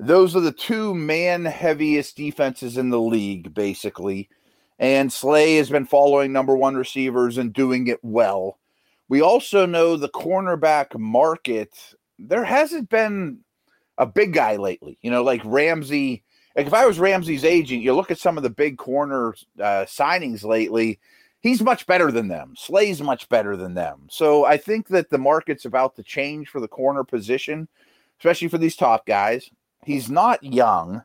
Those 0.00 0.34
are 0.34 0.40
the 0.40 0.50
two 0.50 0.96
man 0.96 1.44
heaviest 1.44 2.16
defenses 2.16 2.76
in 2.76 2.90
the 2.90 3.00
league, 3.00 3.54
basically. 3.54 4.28
And 4.80 5.12
Slay 5.12 5.58
has 5.58 5.70
been 5.70 5.86
following 5.86 6.32
number 6.32 6.56
one 6.56 6.74
receivers 6.74 7.38
and 7.38 7.52
doing 7.52 7.86
it 7.86 8.00
well. 8.02 8.58
We 9.12 9.20
also 9.20 9.66
know 9.66 9.98
the 9.98 10.08
cornerback 10.08 10.98
market, 10.98 11.76
there 12.18 12.44
hasn't 12.44 12.88
been 12.88 13.40
a 13.98 14.06
big 14.06 14.32
guy 14.32 14.56
lately. 14.56 14.96
You 15.02 15.10
know, 15.10 15.22
like 15.22 15.42
Ramsey. 15.44 16.24
Like 16.56 16.66
if 16.66 16.72
I 16.72 16.86
was 16.86 16.98
Ramsey's 16.98 17.44
agent, 17.44 17.82
you 17.82 17.92
look 17.92 18.10
at 18.10 18.16
some 18.16 18.38
of 18.38 18.42
the 18.42 18.48
big 18.48 18.78
corner 18.78 19.34
uh, 19.60 19.84
signings 19.84 20.44
lately, 20.44 20.98
he's 21.40 21.60
much 21.60 21.86
better 21.86 22.10
than 22.10 22.28
them. 22.28 22.54
Slay's 22.56 23.02
much 23.02 23.28
better 23.28 23.54
than 23.54 23.74
them. 23.74 24.06
So 24.10 24.46
I 24.46 24.56
think 24.56 24.88
that 24.88 25.10
the 25.10 25.18
market's 25.18 25.66
about 25.66 25.94
to 25.96 26.02
change 26.02 26.48
for 26.48 26.60
the 26.60 26.66
corner 26.66 27.04
position, 27.04 27.68
especially 28.18 28.48
for 28.48 28.56
these 28.56 28.76
top 28.76 29.04
guys. 29.04 29.50
He's 29.84 30.08
not 30.08 30.42
young. 30.42 31.02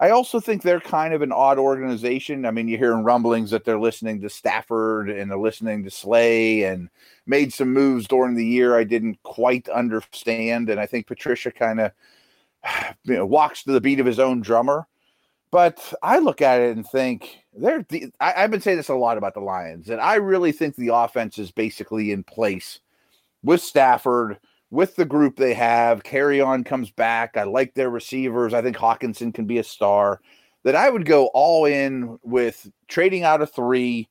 I 0.00 0.10
also 0.10 0.40
think 0.40 0.62
they're 0.62 0.80
kind 0.80 1.12
of 1.12 1.20
an 1.20 1.30
odd 1.30 1.58
organization. 1.58 2.46
I 2.46 2.50
mean, 2.50 2.68
you're 2.68 2.78
hearing 2.78 3.04
rumblings 3.04 3.50
that 3.50 3.66
they're 3.66 3.78
listening 3.78 4.22
to 4.22 4.30
Stafford 4.30 5.10
and 5.10 5.30
they're 5.30 5.38
listening 5.38 5.84
to 5.84 5.90
Slay 5.90 6.62
and 6.62 6.88
made 7.26 7.52
some 7.52 7.74
moves 7.74 8.08
during 8.08 8.34
the 8.34 8.46
year 8.46 8.78
I 8.78 8.84
didn't 8.84 9.22
quite 9.24 9.68
understand. 9.68 10.70
And 10.70 10.80
I 10.80 10.86
think 10.86 11.06
Patricia 11.06 11.50
kind 11.52 11.80
of 11.80 11.92
you 13.04 13.14
know, 13.14 13.26
walks 13.26 13.62
to 13.64 13.72
the 13.72 13.80
beat 13.80 14.00
of 14.00 14.06
his 14.06 14.18
own 14.18 14.40
drummer. 14.40 14.86
But 15.50 15.92
I 16.02 16.18
look 16.20 16.40
at 16.40 16.60
it 16.60 16.76
and 16.76 16.86
think 16.86 17.40
they're. 17.52 17.84
The, 17.88 18.12
I, 18.20 18.34
I've 18.36 18.52
been 18.52 18.60
saying 18.60 18.76
this 18.76 18.88
a 18.88 18.94
lot 18.94 19.18
about 19.18 19.34
the 19.34 19.40
Lions, 19.40 19.90
and 19.90 20.00
I 20.00 20.14
really 20.14 20.52
think 20.52 20.76
the 20.76 20.94
offense 20.94 21.38
is 21.38 21.50
basically 21.50 22.12
in 22.12 22.22
place 22.22 22.78
with 23.42 23.60
Stafford 23.60 24.38
with 24.70 24.96
the 24.96 25.04
group 25.04 25.36
they 25.36 25.54
have. 25.54 26.02
Kerryon 26.02 26.64
comes 26.64 26.90
back. 26.90 27.36
I 27.36 27.42
like 27.44 27.74
their 27.74 27.90
receivers. 27.90 28.54
I 28.54 28.62
think 28.62 28.76
Hockenson 28.76 29.34
can 29.34 29.46
be 29.46 29.58
a 29.58 29.64
star. 29.64 30.20
That 30.62 30.76
I 30.76 30.90
would 30.90 31.06
go 31.06 31.26
all 31.28 31.64
in 31.64 32.18
with 32.22 32.70
trading 32.86 33.24
out 33.24 33.40
of 33.40 33.50
three, 33.50 34.08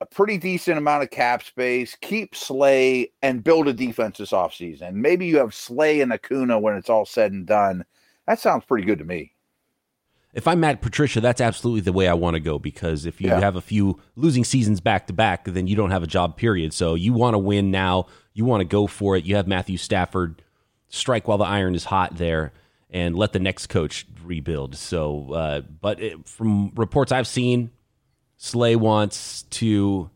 a 0.00 0.06
pretty 0.06 0.38
decent 0.38 0.78
amount 0.78 1.02
of 1.02 1.10
cap 1.10 1.42
space, 1.42 1.94
keep 2.00 2.34
Slay 2.34 3.12
and 3.22 3.44
build 3.44 3.68
a 3.68 3.72
defense 3.74 4.16
this 4.18 4.32
offseason. 4.32 4.94
Maybe 4.94 5.26
you 5.26 5.36
have 5.36 5.54
Slay 5.54 6.00
and 6.00 6.10
Okudah 6.10 6.60
when 6.60 6.76
it's 6.76 6.88
all 6.88 7.04
said 7.04 7.32
and 7.32 7.46
done. 7.46 7.84
That 8.26 8.40
sounds 8.40 8.64
pretty 8.64 8.86
good 8.86 8.98
to 9.00 9.04
me. 9.04 9.34
If 10.32 10.48
I'm 10.48 10.58
Matt 10.58 10.82
Patricia, 10.82 11.20
that's 11.20 11.40
absolutely 11.40 11.82
the 11.82 11.92
way 11.92 12.08
I 12.08 12.14
want 12.14 12.34
to 12.34 12.40
go 12.40 12.58
because 12.58 13.06
if 13.06 13.20
you 13.20 13.28
yeah. 13.28 13.38
have 13.38 13.54
a 13.54 13.60
few 13.60 14.00
losing 14.16 14.42
seasons 14.42 14.80
back 14.80 15.06
to 15.06 15.12
back, 15.12 15.44
then 15.44 15.68
you 15.68 15.76
don't 15.76 15.92
have 15.92 16.02
a 16.02 16.08
job, 16.08 16.36
period. 16.36 16.72
So 16.72 16.94
you 16.94 17.12
want 17.12 17.34
to 17.34 17.38
win 17.38 17.70
now 17.70 18.06
you 18.34 18.44
want 18.44 18.60
to 18.60 18.64
go 18.64 18.86
for 18.86 19.16
it. 19.16 19.24
You 19.24 19.36
have 19.36 19.46
Matthew 19.46 19.78
Stafford 19.78 20.42
strike 20.88 21.26
while 21.26 21.38
the 21.38 21.44
iron 21.44 21.74
is 21.74 21.84
hot 21.84 22.16
there 22.16 22.52
and 22.90 23.16
let 23.16 23.32
the 23.32 23.38
next 23.38 23.68
coach 23.68 24.06
rebuild. 24.22 24.76
So, 24.76 25.32
uh, 25.32 25.60
but 25.60 26.00
it, 26.00 26.28
from 26.28 26.72
reports 26.74 27.12
I've 27.12 27.26
seen, 27.26 27.70
Slay 28.36 28.76
wants 28.76 29.42
to, 29.42 30.10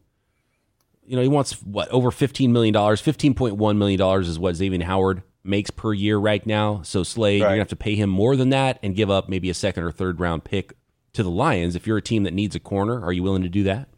you 1.06 1.16
know, 1.16 1.22
he 1.22 1.28
wants 1.28 1.62
what 1.62 1.88
over 1.88 2.10
fifteen 2.10 2.52
million 2.52 2.74
dollars. 2.74 3.00
Fifteen 3.00 3.34
point 3.34 3.56
one 3.56 3.78
million 3.78 3.98
dollars 3.98 4.28
is 4.28 4.38
what 4.38 4.56
Xavier 4.56 4.84
Howard 4.84 5.22
makes 5.44 5.70
per 5.70 5.92
year 5.92 6.18
right 6.18 6.44
now. 6.44 6.82
So 6.82 7.02
Slay, 7.04 7.34
right. 7.34 7.38
you're 7.38 7.48
gonna 7.48 7.60
have 7.60 7.68
to 7.68 7.76
pay 7.76 7.94
him 7.94 8.10
more 8.10 8.36
than 8.36 8.50
that 8.50 8.78
and 8.82 8.94
give 8.94 9.10
up 9.10 9.28
maybe 9.28 9.48
a 9.48 9.54
second 9.54 9.84
or 9.84 9.92
third 9.92 10.20
round 10.20 10.44
pick 10.44 10.74
to 11.14 11.22
the 11.22 11.30
Lions. 11.30 11.74
If 11.74 11.86
you're 11.86 11.96
a 11.96 12.02
team 12.02 12.24
that 12.24 12.34
needs 12.34 12.54
a 12.54 12.60
corner, 12.60 13.02
are 13.02 13.12
you 13.12 13.22
willing 13.22 13.42
to 13.42 13.48
do 13.48 13.62
that? 13.62 13.88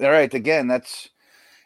All 0.00 0.10
right. 0.10 0.32
Again, 0.32 0.66
that's 0.66 1.09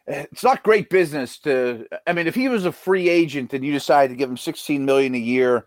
it's 0.06 0.44
not 0.44 0.62
great 0.62 0.90
business 0.90 1.38
to 1.38 1.86
i 2.06 2.12
mean 2.12 2.26
if 2.26 2.34
he 2.34 2.48
was 2.48 2.64
a 2.64 2.72
free 2.72 3.08
agent 3.08 3.54
and 3.54 3.64
you 3.64 3.72
decide 3.72 4.08
to 4.08 4.16
give 4.16 4.28
him 4.28 4.36
16 4.36 4.84
million 4.84 5.14
a 5.14 5.18
year 5.18 5.66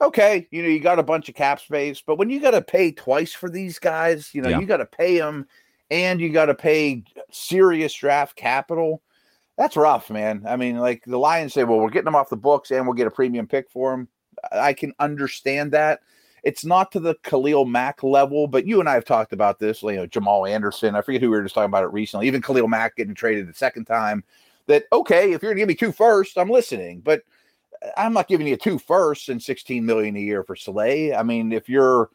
okay 0.00 0.46
you 0.50 0.62
know 0.62 0.68
you 0.68 0.80
got 0.80 0.98
a 0.98 1.04
bunch 1.04 1.28
of 1.28 1.34
cap 1.34 1.60
space 1.60 2.02
but 2.04 2.16
when 2.16 2.30
you 2.30 2.40
got 2.40 2.52
to 2.52 2.62
pay 2.62 2.92
twice 2.92 3.32
for 3.32 3.50
these 3.50 3.78
guys 3.78 4.34
you 4.34 4.42
know 4.42 4.48
yeah. 4.48 4.58
you 4.58 4.66
got 4.66 4.78
to 4.78 4.86
pay 4.86 5.18
them 5.18 5.46
and 5.90 6.20
you 6.20 6.30
got 6.30 6.46
to 6.46 6.54
pay 6.54 7.02
serious 7.30 7.92
draft 7.94 8.36
capital 8.36 9.02
that's 9.56 9.76
rough 9.76 10.10
man. 10.10 10.44
I 10.48 10.56
mean 10.56 10.78
like 10.78 11.04
the 11.04 11.18
lions 11.18 11.54
say 11.54 11.64
well 11.64 11.78
we're 11.78 11.90
getting 11.90 12.06
them 12.06 12.16
off 12.16 12.28
the 12.28 12.36
books 12.36 12.70
and 12.70 12.86
we'll 12.86 12.94
get 12.94 13.06
a 13.06 13.10
premium 13.10 13.46
pick 13.46 13.70
for 13.70 13.92
them 13.92 14.08
i 14.52 14.72
can 14.72 14.92
understand 14.98 15.72
that 15.72 16.00
it's 16.44 16.64
not 16.64 16.92
to 16.92 17.00
the 17.00 17.14
Khalil 17.22 17.64
Mack 17.64 18.02
level, 18.02 18.46
but 18.46 18.66
you 18.66 18.78
and 18.80 18.88
I 18.88 18.94
have 18.94 19.04
talked 19.04 19.32
about 19.32 19.58
this. 19.58 19.82
You 19.82 19.96
know, 19.96 20.06
Jamal 20.06 20.46
Anderson. 20.46 20.94
I 20.94 21.00
forget 21.00 21.20
who 21.20 21.30
we 21.30 21.36
were 21.36 21.42
just 21.42 21.54
talking 21.54 21.70
about 21.70 21.84
it 21.84 21.92
recently. 21.92 22.26
Even 22.26 22.42
Khalil 22.42 22.68
Mack 22.68 22.96
getting 22.96 23.14
traded 23.14 23.48
the 23.48 23.54
second 23.54 23.86
time. 23.86 24.22
That 24.66 24.84
okay, 24.92 25.32
if 25.32 25.42
you're 25.42 25.54
going 25.54 25.56
to 25.56 25.60
give 25.62 25.68
me 25.68 25.74
two 25.74 25.92
first, 25.92 26.38
I'm 26.38 26.50
listening. 26.50 27.00
But 27.00 27.22
I'm 27.96 28.12
not 28.12 28.28
giving 28.28 28.46
you 28.46 28.56
two 28.56 28.78
firsts 28.78 29.28
and 29.28 29.42
16 29.42 29.84
million 29.84 30.16
a 30.16 30.20
year 30.20 30.44
for 30.44 30.56
Slay. 30.56 31.14
I 31.14 31.22
mean, 31.22 31.52
if 31.52 31.68
you're 31.68 32.10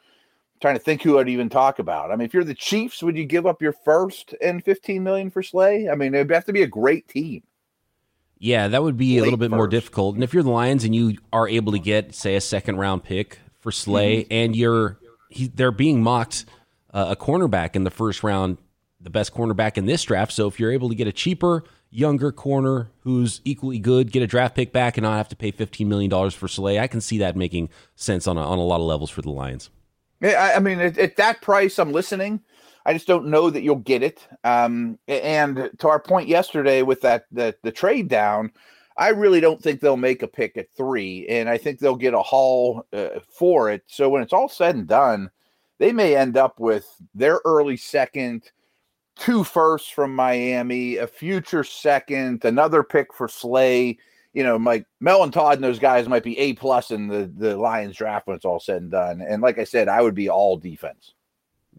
trying 0.62 0.76
to 0.76 0.82
think 0.82 1.02
who 1.02 1.20
I'd 1.20 1.30
even 1.30 1.50
talk 1.50 1.80
about. 1.80 2.12
I 2.12 2.16
mean, 2.16 2.26
if 2.26 2.34
you're 2.34 2.44
the 2.44 2.54
Chiefs, 2.54 3.02
would 3.02 3.18
you 3.18 3.26
give 3.26 3.46
up 3.46 3.62
your 3.62 3.74
first 3.74 4.36
and 4.42 4.64
15 4.64 5.02
million 5.02 5.32
for 5.32 5.42
Slay? 5.42 5.90
I 5.90 5.96
mean, 5.96 6.14
it'd 6.14 6.30
have 6.32 6.46
to 6.46 6.54
be 6.54 6.64
a 6.64 6.68
great 6.68 7.08
team. 7.08 7.44
Yeah, 8.40 8.68
that 8.70 8.84
would 8.84 8.98
be 8.98 9.16
Late 9.16 9.20
a 9.20 9.24
little 9.24 9.38
bit 9.38 9.52
first. 9.52 9.58
more 9.58 9.68
difficult. 9.68 10.16
And 10.16 10.24
if 10.24 10.34
you're 10.34 10.44
the 10.44 10.50
Lions 10.50 10.84
and 10.84 10.96
you 10.96 11.18
are 11.32 11.48
able 11.48 11.72
to 11.74 11.80
get, 11.80 12.14
say, 12.14 12.36
a 12.36 12.42
second 12.42 12.78
round 12.78 13.04
pick 13.04 13.40
for 13.60 13.72
Slay, 13.72 14.24
mm-hmm. 14.24 14.34
and 14.34 14.56
you're 14.56 14.98
he, 15.30 15.48
they're 15.48 15.72
being 15.72 16.02
mocked 16.02 16.46
uh, 16.94 17.08
a 17.10 17.16
cornerback 17.16 17.76
in 17.76 17.84
the 17.84 17.92
first 17.92 18.24
round, 18.24 18.58
the 19.00 19.10
best 19.10 19.34
cornerback 19.34 19.78
in 19.78 19.86
this 19.86 20.04
draft. 20.04 20.32
So 20.32 20.48
if 20.48 20.60
you're 20.60 20.72
able 20.72 20.90
to 20.90 20.96
get 20.96 21.08
a 21.08 21.12
cheaper, 21.12 21.64
younger 21.92 22.32
corner 22.32 22.90
who's 23.02 23.42
equally 23.46 23.80
good, 23.80 24.12
get 24.12 24.24
a 24.24 24.28
draft 24.28 24.56
pick 24.56 24.72
back, 24.72 24.98
and 24.98 25.04
not 25.04 25.18
have 25.18 25.30
to 25.30 25.36
pay 25.36 25.52
fifteen 25.52 25.88
million 25.90 26.10
dollars 26.10 26.34
for 26.34 26.48
Slay, 26.48 26.80
I 26.80 26.88
can 26.88 27.02
see 27.02 27.20
that 27.20 27.36
making 27.36 27.70
sense 27.96 28.28
on 28.28 28.38
a, 28.38 28.42
on 28.42 28.58
a 28.58 28.64
lot 28.64 28.80
of 28.80 28.88
levels 28.88 29.10
for 29.10 29.22
the 29.22 29.32
Lions. 29.32 29.70
Yeah, 30.22 30.54
I 30.56 30.60
mean, 30.60 30.80
at, 30.80 30.98
at 30.98 31.16
that 31.16 31.42
price, 31.42 31.80
I'm 31.80 31.92
listening. 31.92 32.42
I 32.86 32.94
just 32.94 33.08
don't 33.08 33.28
know 33.28 33.50
that 33.50 33.62
you'll 33.62 33.76
get 33.76 34.04
it. 34.04 34.28
Um, 34.44 34.98
and 35.08 35.70
to 35.78 35.88
our 35.88 36.00
point 36.00 36.28
yesterday 36.28 36.82
with 36.82 37.02
that 37.02 37.26
the, 37.32 37.56
the 37.62 37.72
trade 37.72 38.08
down, 38.08 38.52
I 39.00 39.10
really 39.10 39.40
don't 39.40 39.64
think 39.64 39.80
they'll 39.80 39.96
make 39.96 40.24
a 40.24 40.28
pick 40.28 40.58
at 40.58 40.70
three, 40.76 41.26
and 41.30 41.48
I 41.48 41.58
think 41.58 41.80
they'll 41.80 41.96
get 41.96 42.14
a 42.14 42.22
haul 42.22 42.86
uh, 42.92 43.22
for 43.30 43.72
it. 43.72 43.84
So 43.88 44.10
when 44.10 44.22
it's 44.22 44.34
all 44.34 44.50
said 44.50 44.76
and 44.76 44.88
done, 44.88 45.32
they 45.78 45.94
may 45.94 46.18
end 46.18 46.36
up 46.36 46.60
with 46.60 46.86
their 47.16 47.40
early 47.46 47.78
second, 47.78 48.52
two 49.16 49.46
firsts 49.46 49.90
from 49.90 50.14
Miami, 50.14 50.98
a 50.98 51.08
future 51.08 51.64
second, 51.64 52.44
another 52.44 52.84
pick 52.84 53.14
for 53.14 53.30
Slay. 53.30 53.98
You 54.34 54.44
know, 54.44 54.60
Mike 54.60 54.86
Mel 55.00 55.24
and 55.24 55.32
Todd 55.32 55.56
and 55.56 55.64
those 55.64 55.80
guys 55.80 56.10
might 56.10 56.24
be 56.24 56.38
A 56.38 56.54
plus 56.54 56.92
in 56.92 57.08
the 57.08 57.32
the 57.38 57.56
Lions 57.56 57.96
draft 57.96 58.28
when 58.28 58.36
it's 58.36 58.46
all 58.46 58.60
said 58.60 58.82
and 58.82 58.92
done. 58.92 59.22
And 59.22 59.42
like 59.42 59.58
I 59.58 59.64
said, 59.64 59.88
I 59.88 60.02
would 60.02 60.14
be 60.14 60.30
all 60.30 60.58
defense. 60.58 61.14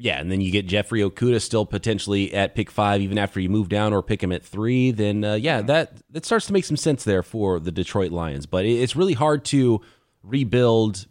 Yeah, 0.02 0.18
and 0.18 0.32
then 0.32 0.40
you 0.40 0.50
get 0.50 0.66
Jeffrey 0.66 1.00
Okudah 1.00 1.42
still 1.42 1.66
potentially 1.66 2.32
at 2.32 2.54
pick 2.54 2.70
five, 2.70 3.02
even 3.02 3.18
after 3.18 3.38
you 3.38 3.50
move 3.50 3.68
down 3.68 3.92
or 3.92 4.02
pick 4.02 4.22
him 4.22 4.32
at 4.32 4.42
three. 4.42 4.92
Then 4.92 5.22
uh, 5.24 5.34
yeah, 5.34 5.60
that 5.60 5.92
that 6.10 6.24
starts 6.24 6.46
to 6.46 6.54
make 6.54 6.64
some 6.64 6.78
sense 6.78 7.04
there 7.04 7.22
for 7.22 7.60
the 7.60 7.70
Detroit 7.70 8.10
Lions. 8.10 8.46
But 8.46 8.64
it's 8.64 8.96
really 8.96 9.12
hard 9.12 9.44
to 9.46 9.82
rebuild 10.22 11.06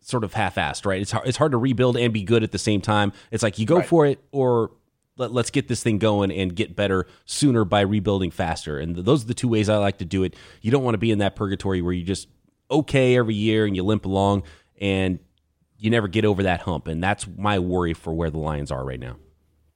sort 0.00 0.24
of 0.24 0.34
half-assed, 0.34 0.84
right? 0.84 1.00
It's 1.00 1.12
hard, 1.12 1.28
it's 1.28 1.36
hard 1.36 1.52
to 1.52 1.58
rebuild 1.58 1.96
and 1.96 2.12
be 2.12 2.24
good 2.24 2.42
at 2.42 2.50
the 2.50 2.58
same 2.58 2.80
time. 2.80 3.12
It's 3.30 3.42
like 3.42 3.58
you 3.58 3.66
go 3.66 3.76
right. 3.76 3.86
for 3.86 4.06
it 4.06 4.18
or 4.32 4.72
let, 5.16 5.30
us 5.30 5.50
get 5.50 5.68
this 5.68 5.82
thing 5.82 5.98
going 5.98 6.32
and 6.32 6.56
get 6.56 6.74
better 6.74 7.06
sooner 7.24 7.64
by 7.64 7.82
rebuilding 7.82 8.30
faster. 8.30 8.78
And 8.78 8.96
those 8.96 9.24
are 9.24 9.26
the 9.28 9.34
two 9.34 9.48
ways 9.48 9.68
I 9.68 9.76
like 9.76 9.98
to 9.98 10.04
do 10.04 10.24
it. 10.24 10.34
You 10.62 10.70
don't 10.70 10.82
want 10.82 10.94
to 10.94 10.98
be 10.98 11.10
in 11.10 11.18
that 11.18 11.36
purgatory 11.36 11.82
where 11.82 11.92
you 11.92 12.04
just 12.04 12.26
okay 12.70 13.16
every 13.16 13.34
year 13.34 13.66
and 13.66 13.76
you 13.76 13.82
limp 13.82 14.06
along 14.06 14.44
and 14.80 15.18
you 15.78 15.90
never 15.90 16.08
get 16.08 16.24
over 16.24 16.42
that 16.42 16.62
hump, 16.62 16.88
and 16.88 17.02
that's 17.02 17.26
my 17.36 17.58
worry 17.58 17.94
for 17.94 18.12
where 18.12 18.30
the 18.30 18.38
Lions 18.38 18.70
are 18.70 18.84
right 18.84 19.00
now. 19.00 19.16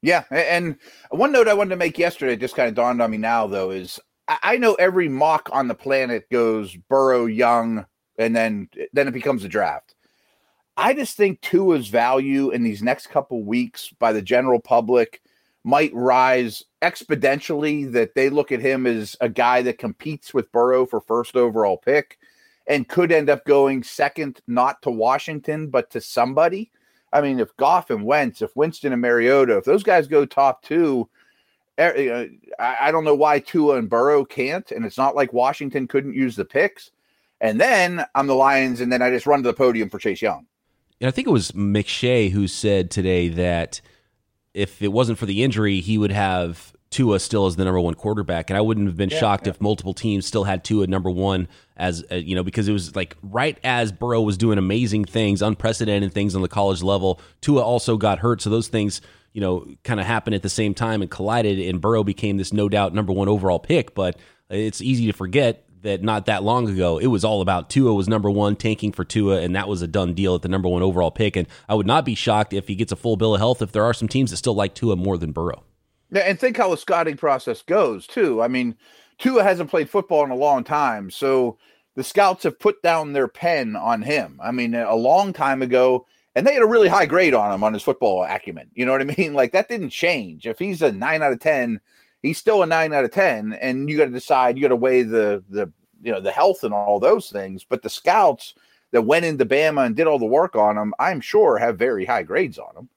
Yeah, 0.03 0.25
and 0.31 0.77
one 1.11 1.31
note 1.31 1.47
I 1.47 1.55
wanted 1.55 1.71
to 1.71 1.77
make 1.77 1.97
yesterday 1.97 2.37
just 2.37 2.57
kind 2.57 2.69
of 2.69 2.75
dawned 2.75 3.01
on 3.01 3.11
me 3.11 3.19
now 3.19 3.47
though 3.47 3.71
is 3.71 4.01
I 4.29 4.57
know 4.57 4.75
every 4.75 5.09
mock 5.09 5.49
on 5.53 5.69
the 5.69 5.75
planet 5.75 6.29
goes 6.31 6.75
Burrow 6.75 7.27
young, 7.27 7.87
and 8.19 8.35
then 8.35 8.69
then 8.93 9.07
it 9.07 9.15
becomes 9.15 9.45
a 9.45 9.49
draft. 9.49 9.95
I 10.77 10.95
just 10.95 11.17
think 11.17 11.41
Tua's 11.41 11.89
value 11.89 12.51
in 12.51 12.65
these 12.65 12.83
next 12.83 13.09
couple 13.09 13.45
weeks 13.45 13.93
by 13.99 14.13
the 14.13 14.23
general 14.23 14.59
public 14.59 15.21
might 15.65 15.95
rise 15.95 16.65
exponentially. 16.83 17.91
That 17.93 18.17
they 18.17 18.29
look 18.29 18.51
at 18.51 18.61
him 18.61 18.87
as 18.87 19.17
a 19.21 19.29
guy 19.29 19.63
that 19.63 19.79
competes 19.79 20.35
with 20.35 20.51
Burrow 20.51 20.85
for 20.85 21.01
first 21.01 21.37
overall 21.37 21.77
pick 21.77 22.19
and 22.67 22.89
could 22.89 23.13
end 23.13 23.29
up 23.29 23.45
going 23.45 23.83
second, 23.83 24.41
not 24.47 24.81
to 24.83 24.91
Washington, 24.91 25.69
but 25.69 25.91
to 25.91 26.01
somebody. 26.01 26.71
I 27.13 27.21
mean, 27.21 27.41
if 27.41 27.57
Goff 27.57 27.91
and 27.91 28.05
Wentz, 28.05 28.43
if 28.43 28.55
Winston 28.57 28.93
and 28.93 29.03
Mariota, 29.03 29.59
if 29.59 29.65
those 29.65 29.83
guys 29.83 30.07
go 30.07 30.25
top 30.25 30.63
two, 30.63 31.09
eh, 31.79 32.27
I 32.59 32.91
don't 32.91 33.05
know 33.05 33.15
why 33.15 33.41
Tua 33.41 33.77
and 33.77 33.91
Burrow 33.91 34.25
can't. 34.25 34.71
And 34.71 34.85
it's 34.85 34.99
not 34.99 35.17
like 35.17 35.33
Washington 35.33 35.87
couldn't 35.87 36.15
use 36.15 36.37
the 36.37 36.45
picks. 36.45 36.91
And 37.41 37.61
then 37.61 38.05
I'm 38.15 38.29
the 38.29 38.35
Lions, 38.35 38.81
and 38.81 38.91
then 38.91 39.03
I 39.03 39.11
just 39.11 39.27
run 39.27 39.43
to 39.43 39.49
the 39.49 39.55
podium 39.55 39.91
for 39.91 39.99
Chase 39.99 40.23
Young. 40.23 40.47
And 41.01 41.09
I 41.09 41.11
think 41.11 41.27
it 41.27 41.33
was 41.33 41.51
McShay 41.53 42.31
who 42.31 42.47
said 42.47 42.91
today 42.91 43.29
that 43.31 43.81
if 44.55 44.81
it 44.81 44.93
wasn't 44.93 45.19
for 45.19 45.27
the 45.27 45.43
injury, 45.43 45.81
he 45.81 45.99
would 45.99 46.13
have 46.13 46.73
Tua 46.91 47.19
still 47.19 47.47
as 47.47 47.57
the 47.57 47.65
number 47.65 47.81
one 47.81 47.95
quarterback, 47.95 48.49
and 48.49 48.57
I 48.57 48.61
wouldn't 48.61 48.87
have 48.87 48.97
been 48.97 49.11
yeah, 49.11 49.19
shocked 49.19 49.47
yeah. 49.47 49.51
if 49.51 49.61
multiple 49.61 49.95
teams 49.95 50.27
still 50.27 50.45
had 50.45 50.63
Tua 50.63 50.87
number 50.87 51.11
one 51.11 51.49
as 51.83 52.05
uh, 52.13 52.15
you 52.15 52.35
know 52.35 52.45
because 52.45 52.69
it 52.69 52.73
was 52.73 52.95
like 52.95 53.17
right 53.23 53.59
as 53.65 53.93
Burrow 53.93 54.23
was 54.23 54.39
doing 54.39 54.57
amazing 54.57 55.05
things, 55.05 55.43
unprecedented 55.43 56.15
things 56.15 56.35
on 56.35 56.41
the 56.41 56.49
college 56.49 56.83
level. 56.83 57.21
Tua 57.41 57.61
also 57.61 57.97
got 57.97 58.21
hurt, 58.21 58.41
so 58.41 58.49
those 58.49 58.69
things 58.69 59.01
you 59.33 59.41
know 59.41 59.67
kind 59.83 59.99
of 59.99 60.07
happened 60.07 60.35
at 60.35 60.43
the 60.43 60.49
same 60.49 60.75
time 60.75 61.03
and 61.03 61.11
collided, 61.11 61.59
and 61.59 61.81
Burrow 61.81 62.05
became 62.05 62.37
this 62.37 62.53
no 62.53 62.69
doubt 62.69 62.95
number 62.95 63.13
one 63.13 63.29
overall 63.29 63.59
pick. 63.59 63.95
But 63.95 64.17
it's 64.49 64.81
easy 64.81 65.07
to 65.09 65.13
forget 65.13 65.67
that 65.83 66.03
not 66.05 66.27
that 66.27 66.45
long 66.45 66.69
ago 66.69 66.99
it 66.99 67.09
was 67.09 67.25
all 67.25 67.41
about 67.41 67.69
Tua 67.69 67.93
was 67.93 68.09
number 68.09 68.31
one, 68.31 68.55
tanking 68.55 68.93
for 68.93 69.05
Tua, 69.05 69.41
and 69.41 69.57
that 69.57 69.67
was 69.67 69.83
a 69.83 69.89
done 69.89 70.15
deal 70.15 70.37
at 70.37 70.43
the 70.43 70.49
number 70.49 70.69
one 70.69 70.83
overall 70.83 71.11
pick. 71.11 71.35
And 71.35 71.49
I 71.69 71.75
would 71.75 71.87
not 71.87 72.05
be 72.05 72.15
shocked 72.15 72.53
if 72.53 72.69
he 72.69 72.77
gets 72.77 72.93
a 72.93 72.97
full 72.97 73.17
bill 73.17 73.35
of 73.35 73.41
health 73.41 73.61
if 73.61 73.73
there 73.73 73.85
are 73.85 73.95
some 73.95 74.09
teams 74.09 74.31
that 74.31 74.37
still 74.37 74.55
like 74.55 74.75
Tua 74.75 74.95
more 74.95 75.19
than 75.19 75.33
Burrow. 75.33 75.65
Yeah, 76.13 76.23
and 76.23 76.39
think 76.39 76.59
how 76.59 76.71
the 76.71 76.77
scouting 76.77 77.17
process 77.17 77.63
goes 77.63 78.07
too. 78.07 78.41
I 78.41 78.47
mean, 78.47 78.77
Tua 79.19 79.43
hasn't 79.43 79.71
played 79.71 79.91
football 79.91 80.25
in 80.25 80.31
a 80.31 80.37
long 80.37 80.63
time, 80.63 81.11
so 81.11 81.59
the 81.95 82.05
scouts 82.05 82.45
have 82.45 82.59
put 82.59 82.83
down 82.83 83.13
their 83.13 83.29
pen 83.29 83.77
on 83.77 84.03
him. 84.03 84.41
I 84.43 84.51
mean, 84.51 84.75
a 84.75 84.95
long 84.95 85.33
time 85.33 85.63
ago, 85.63 86.07
and 86.35 86.47
they 86.47 86.55
had 86.55 86.63
a 86.63 86.67
really 86.67 86.89
high 86.89 87.07
grade 87.07 87.35
on 87.35 87.53
him 87.53 87.63
on 87.63 87.75
his 87.75 87.83
football 87.83 88.25
acumen. 88.25 88.71
You 88.75 88.87
know 88.87 88.93
what 88.93 89.03
I 89.03 89.05
mean? 89.19 89.35
Like 89.35 89.53
that 89.53 89.69
didn't 89.69 89.91
change. 89.91 90.47
If 90.47 90.59
he's 90.59 90.83
a 90.83 90.93
nine 90.93 91.23
out 91.23 91.33
of 91.33 91.41
ten, 91.41 91.81
he's 92.23 92.39
still 92.39 92.63
a 92.63 92.67
nine 92.67 92.93
out 92.93 93.05
of 93.05 93.11
ten, 93.11 93.53
and 93.55 93.89
you 93.89 93.97
got 93.97 94.07
to 94.07 94.11
decide. 94.11 94.57
You 94.57 94.63
got 94.63 94.69
to 94.69 94.77
weigh 94.77 95.03
the 95.03 95.43
the 95.49 95.71
you 96.03 96.13
know 96.13 96.21
the 96.21 96.33
health 96.33 96.65
and 96.65 96.73
all 96.75 96.99
those 96.99 97.31
things. 97.31 97.65
But 97.65 97.83
the 97.83 97.91
scouts 97.91 98.55
that 98.93 99.03
went 99.03 99.25
into 99.25 99.47
Bama 99.47 99.87
and 99.87 99.97
did 99.97 100.07
all 100.07 100.19
the 100.19 100.27
work 100.27 100.57
on 100.57 100.77
him, 100.77 100.95
I'm 100.99 101.21
sure 101.21 101.59
have 101.59 101.79
very 101.79 102.05
high 102.05 102.23
grades 102.23 102.59
on 102.59 102.77
him. 102.77 102.89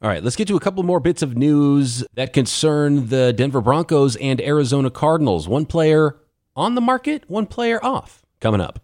All 0.00 0.08
right, 0.08 0.22
let's 0.22 0.36
get 0.36 0.46
to 0.46 0.56
a 0.56 0.60
couple 0.60 0.84
more 0.84 1.00
bits 1.00 1.22
of 1.22 1.36
news 1.36 2.04
that 2.14 2.32
concern 2.32 3.08
the 3.08 3.32
Denver 3.32 3.60
Broncos 3.60 4.14
and 4.16 4.40
Arizona 4.40 4.90
Cardinals. 4.90 5.48
One 5.48 5.66
player 5.66 6.16
on 6.58 6.74
the 6.74 6.80
market, 6.80 7.22
one 7.30 7.46
player 7.46 7.82
off. 7.84 8.22
Coming 8.40 8.60
up. 8.60 8.80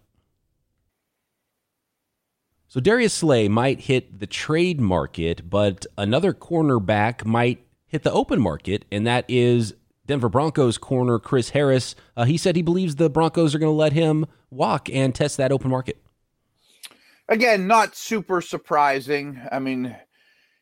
So 2.67 2.79
Darius 2.79 3.13
Slay 3.13 3.47
might 3.47 3.81
hit 3.81 4.19
the 4.19 4.27
trade 4.27 4.81
market, 4.81 5.49
but 5.49 5.85
another 5.97 6.33
cornerback 6.33 7.25
might 7.25 7.65
hit 7.85 8.03
the 8.03 8.11
open 8.11 8.41
market, 8.41 8.85
and 8.91 9.05
that 9.05 9.25
is 9.27 9.75
Denver 10.05 10.29
Broncos 10.29 10.77
corner 10.77 11.19
Chris 11.19 11.49
Harris. 11.49 11.95
Uh, 12.17 12.25
he 12.25 12.37
said 12.37 12.55
he 12.55 12.61
believes 12.61 12.95
the 12.95 13.09
Broncos 13.09 13.53
are 13.53 13.59
going 13.59 13.71
to 13.71 13.77
let 13.77 13.93
him 13.93 14.25
walk 14.49 14.89
and 14.89 15.13
test 15.13 15.37
that 15.37 15.51
open 15.51 15.69
market. 15.69 16.01
Again, 17.27 17.67
not 17.67 17.95
super 17.95 18.39
surprising. 18.41 19.41
I 19.51 19.59
mean, 19.59 19.95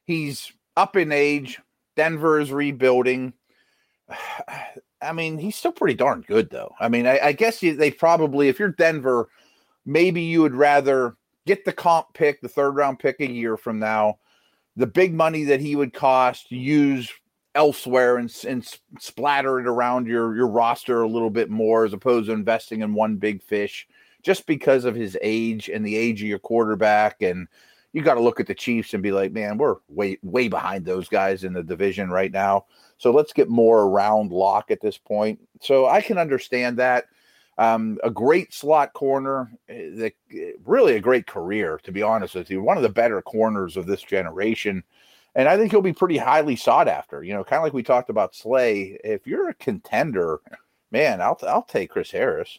he's 0.06 0.52
up 0.78 0.95
in 0.95 1.12
age. 1.12 1.60
Denver 1.95 2.39
is 2.39 2.52
rebuilding. 2.52 3.34
I 5.02 5.12
mean, 5.12 5.38
he's 5.38 5.56
still 5.56 5.71
pretty 5.71 5.95
darn 5.95 6.21
good, 6.21 6.49
though. 6.49 6.73
I 6.80 6.88
mean, 6.88 7.06
I, 7.06 7.19
I 7.19 7.32
guess 7.34 7.60
they 7.60 7.91
probably, 7.91 8.47
if 8.47 8.58
you're 8.58 8.69
Denver, 8.69 9.28
maybe 9.86 10.21
you 10.21 10.41
would 10.41 10.56
rather 10.56 11.17
get 11.45 11.65
the 11.65 11.73
comp 11.73 12.13
pick, 12.13 12.41
the 12.41 12.47
third 12.47 12.71
round 12.71 12.99
pick 12.99 13.19
a 13.19 13.30
year 13.30 13.58
from 13.58 13.80
now, 13.80 14.19
the 14.78 14.88
big 14.88 15.13
money 15.13 15.43
that 15.45 15.60
he 15.60 15.76
would 15.76 15.93
cost, 15.93 16.52
use 16.52 17.12
elsewhere 17.56 18.17
and, 18.17 18.34
and 18.47 18.65
splatter 18.99 19.60
it 19.60 19.67
around 19.67 20.08
your, 20.08 20.36
your 20.36 20.47
roster 20.47 21.02
a 21.02 21.08
little 21.08 21.30
bit 21.30 21.49
more 21.49 21.86
as 21.86 21.93
opposed 21.93 22.28
to 22.28 22.34
investing 22.34 22.82
in 22.82 22.93
one 22.93 23.17
big 23.17 23.43
fish 23.43 23.88
just 24.23 24.47
because 24.47 24.86
of 24.86 24.95
his 24.95 25.17
age 25.21 25.69
and 25.69 25.86
the 25.86 25.95
age 25.95 26.21
of 26.21 26.28
your 26.28 26.39
quarterback. 26.39 27.21
And 27.21 27.47
you 27.94 28.02
got 28.02 28.16
to 28.16 28.22
look 28.22 28.40
at 28.40 28.48
the 28.48 28.56
Chiefs 28.56 28.94
and 28.94 29.04
be 29.04 29.12
like, 29.12 29.32
man, 29.32 29.58
we're 29.58 29.78
way, 29.88 30.18
way 30.24 30.48
behind 30.48 30.84
those 30.84 31.08
guys 31.08 31.44
in 31.44 31.54
the 31.54 31.64
division 31.64 32.10
right 32.10 32.32
now. 32.32 32.66
So 32.98 33.12
let's 33.12 33.34
get 33.34 33.50
more 33.50 33.84
around 33.84 34.32
Lock 34.32 34.72
at 34.72 34.82
this 34.82 34.98
point. 34.98 35.40
So 35.62 35.88
I 35.88 36.02
can 36.02 36.18
understand 36.18 36.78
that. 36.78 37.06
Um, 37.60 38.00
a 38.04 38.10
great 38.10 38.52
slot 38.52 38.94
corner, 38.94 39.52
eh, 39.70 39.90
the, 39.94 40.14
eh, 40.34 40.54
really 40.66 40.96
a 40.96 41.00
great 41.00 41.28
career, 41.28 41.80
to 41.84 41.92
be 41.92 42.02
honest 42.02 42.34
with 42.34 42.50
you. 42.50 42.64
One 42.64 42.78
of 42.78 42.84
the 42.84 42.90
better 42.90 43.22
corners 43.22 43.78
of 43.78 43.86
this 43.86 44.02
generation. 44.02 44.84
And 45.36 45.48
I 45.48 45.56
think 45.56 45.70
he'll 45.70 45.82
be 45.84 45.94
pretty 45.94 46.18
highly 46.18 46.56
sought 46.56 46.88
after. 46.88 47.24
You 47.24 47.34
know, 47.34 47.44
kind 47.44 47.60
of 47.60 47.64
like 47.64 47.74
we 47.74 47.84
talked 47.84 48.10
about 48.10 48.34
Slay. 48.34 48.98
If 49.04 49.28
you're 49.28 49.50
a 49.50 49.54
contender, 49.54 50.40
man, 50.90 51.22
I'll, 51.22 51.38
I'll 51.44 51.62
take 51.62 51.92
Chris 51.92 52.10
Harris. 52.10 52.58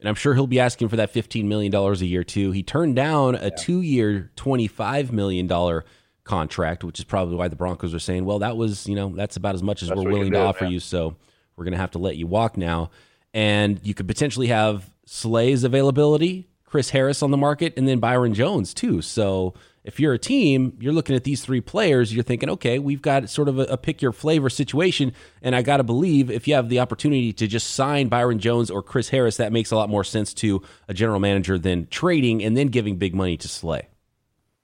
And 0.00 0.08
I'm 0.08 0.14
sure 0.14 0.34
he'll 0.34 0.46
be 0.46 0.60
asking 0.60 0.88
for 0.88 0.96
that 0.96 1.14
$15 1.14 1.44
million 1.44 1.74
a 1.74 1.94
year, 2.04 2.24
too. 2.24 2.50
He 2.50 2.62
turned 2.62 2.96
down 2.96 3.36
a 3.36 3.44
yeah. 3.44 3.50
two 3.56 3.80
year, 3.80 4.30
$25 4.36 5.12
million 5.12 5.82
contract, 6.24 6.84
which 6.84 6.98
is 6.98 7.04
probably 7.04 7.36
why 7.36 7.48
the 7.48 7.56
Broncos 7.56 7.94
are 7.94 7.98
saying, 7.98 8.24
well, 8.24 8.40
that 8.40 8.56
was, 8.56 8.86
you 8.86 8.94
know, 8.94 9.10
that's 9.14 9.36
about 9.36 9.54
as 9.54 9.62
much 9.62 9.82
as 9.82 9.88
that's 9.88 10.00
we're 10.00 10.10
willing 10.10 10.32
to 10.32 10.38
do, 10.38 10.42
offer 10.42 10.66
you. 10.66 10.80
So 10.80 11.16
we're 11.56 11.64
going 11.64 11.72
to 11.72 11.78
have 11.78 11.92
to 11.92 11.98
let 11.98 12.16
you 12.16 12.26
walk 12.26 12.56
now 12.56 12.90
and 13.34 13.80
you 13.82 13.92
could 13.92 14.06
potentially 14.06 14.46
have 14.46 14.88
Slay's 15.04 15.64
availability, 15.64 16.48
Chris 16.64 16.90
Harris 16.90 17.22
on 17.22 17.32
the 17.32 17.36
market, 17.36 17.74
and 17.76 17.86
then 17.86 17.98
Byron 17.98 18.32
Jones 18.32 18.72
too. 18.72 19.02
So 19.02 19.54
if 19.84 20.00
you're 20.00 20.14
a 20.14 20.18
team, 20.18 20.76
you're 20.80 20.94
looking 20.94 21.14
at 21.14 21.24
these 21.24 21.44
three 21.44 21.60
players, 21.60 22.14
you're 22.14 22.24
thinking, 22.24 22.48
okay, 22.48 22.78
we've 22.78 23.02
got 23.02 23.28
sort 23.28 23.48
of 23.48 23.58
a, 23.58 23.64
a 23.64 23.76
pick 23.76 24.00
your 24.00 24.12
flavor 24.12 24.48
situation. 24.48 25.12
And 25.42 25.54
I 25.54 25.60
got 25.60 25.76
to 25.76 25.82
believe 25.82 26.30
if 26.30 26.48
you 26.48 26.54
have 26.54 26.70
the 26.70 26.80
opportunity 26.80 27.34
to 27.34 27.46
just 27.46 27.74
sign 27.74 28.08
Byron 28.08 28.38
Jones 28.38 28.70
or 28.70 28.82
Chris 28.82 29.10
Harris, 29.10 29.36
that 29.36 29.52
makes 29.52 29.70
a 29.70 29.76
lot 29.76 29.90
more 29.90 30.02
sense 30.02 30.32
to 30.34 30.62
a 30.88 30.94
general 30.94 31.20
manager 31.20 31.58
than 31.58 31.86
trading 31.88 32.42
and 32.42 32.56
then 32.56 32.68
giving 32.68 32.96
big 32.96 33.14
money 33.14 33.36
to 33.36 33.46
Slay. 33.46 33.88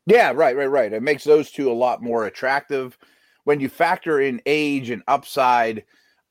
Yeah, 0.07 0.33
right, 0.35 0.57
right, 0.57 0.71
right. 0.71 0.93
It 0.93 1.03
makes 1.03 1.25
those 1.25 1.51
two 1.51 1.71
a 1.71 1.75
lot 1.75 2.03
more 2.03 2.25
attractive. 2.25 2.97
When 3.45 3.61
you 3.61 3.69
factor 3.69 4.21
in 4.21 4.41
age 4.47 4.89
and 4.89 5.03
upside, 5.07 5.85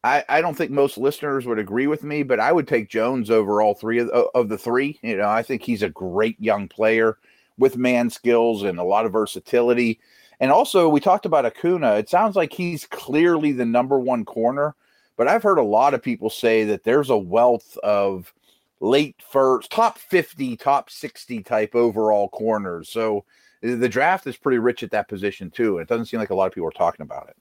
I, 0.04 0.25
I 0.28 0.41
don't 0.41 0.56
think 0.56 0.71
most 0.71 0.97
listeners 0.97 1.45
would 1.45 1.60
agree 1.60 1.86
with 1.86 2.04
me, 2.04 2.23
but 2.23 2.39
I 2.39 2.52
would 2.52 2.67
take 2.67 2.89
Jones 2.89 3.30
over 3.30 3.62
all 3.62 3.75
three 3.75 3.99
of, 3.99 4.10
of 4.10 4.49
the 4.49 4.58
three. 4.58 4.99
You 5.04 5.17
know, 5.17 5.30
I 5.30 5.43
think 5.43 5.62
he's 5.62 5.84
a 5.84 5.89
great 5.89 6.39
young 6.41 6.67
player 6.67 7.17
with 7.59 7.77
man 7.77 8.09
skills 8.09 8.63
and 8.63 8.79
a 8.79 8.83
lot 8.83 9.05
of 9.05 9.11
versatility. 9.11 9.99
And 10.39 10.51
also, 10.51 10.89
we 10.89 10.99
talked 10.99 11.27
about 11.27 11.45
Okudah. 11.45 11.99
It 11.99 12.09
sounds 12.09 12.35
like 12.35 12.53
he's 12.53 12.87
clearly 12.87 13.51
the 13.51 13.65
number 13.65 13.99
one 13.99 14.25
corner, 14.25 14.73
but 15.17 15.27
I've 15.27 15.43
heard 15.43 15.59
a 15.59 15.63
lot 15.63 15.93
of 15.93 16.01
people 16.01 16.31
say 16.31 16.63
that 16.63 16.83
there's 16.83 17.11
a 17.11 17.17
wealth 17.17 17.77
of 17.83 18.33
late 18.79 19.21
first, 19.29 19.69
top 19.69 19.99
50, 19.99 20.57
top 20.57 20.89
60 20.89 21.43
type 21.43 21.75
overall 21.75 22.29
corners. 22.29 22.89
So 22.89 23.25
the 23.61 23.89
draft 23.89 24.25
is 24.25 24.37
pretty 24.37 24.57
rich 24.57 24.81
at 24.81 24.91
that 24.91 25.09
position, 25.09 25.51
too. 25.51 25.77
And 25.77 25.83
it 25.83 25.89
doesn't 25.89 26.05
seem 26.05 26.19
like 26.19 26.29
a 26.29 26.35
lot 26.35 26.47
of 26.47 26.53
people 26.53 26.69
are 26.69 26.71
talking 26.71 27.03
about 27.03 27.27
it 27.27 27.35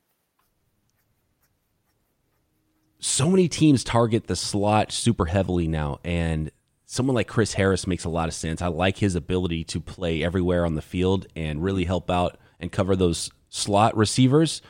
so 3.00 3.30
many 3.30 3.48
teams 3.48 3.84
target 3.84 4.26
the 4.26 4.36
slot 4.36 4.92
super 4.92 5.26
heavily 5.26 5.68
now, 5.68 6.00
and 6.04 6.50
someone 6.90 7.14
like 7.14 7.28
Chris 7.28 7.52
Harris 7.52 7.86
makes 7.86 8.04
a 8.04 8.08
lot 8.08 8.28
of 8.28 8.34
sense. 8.34 8.62
I 8.62 8.68
like 8.68 8.96
his 8.96 9.14
ability 9.14 9.62
to 9.64 9.78
play 9.78 10.24
everywhere 10.24 10.64
on 10.64 10.74
the 10.74 10.82
field 10.82 11.26
and 11.36 11.62
really 11.62 11.84
help 11.84 12.10
out 12.10 12.38
and 12.58 12.72
cover 12.72 12.96
those 12.96 13.30
slot 13.50 13.94
receivers. 13.94 14.62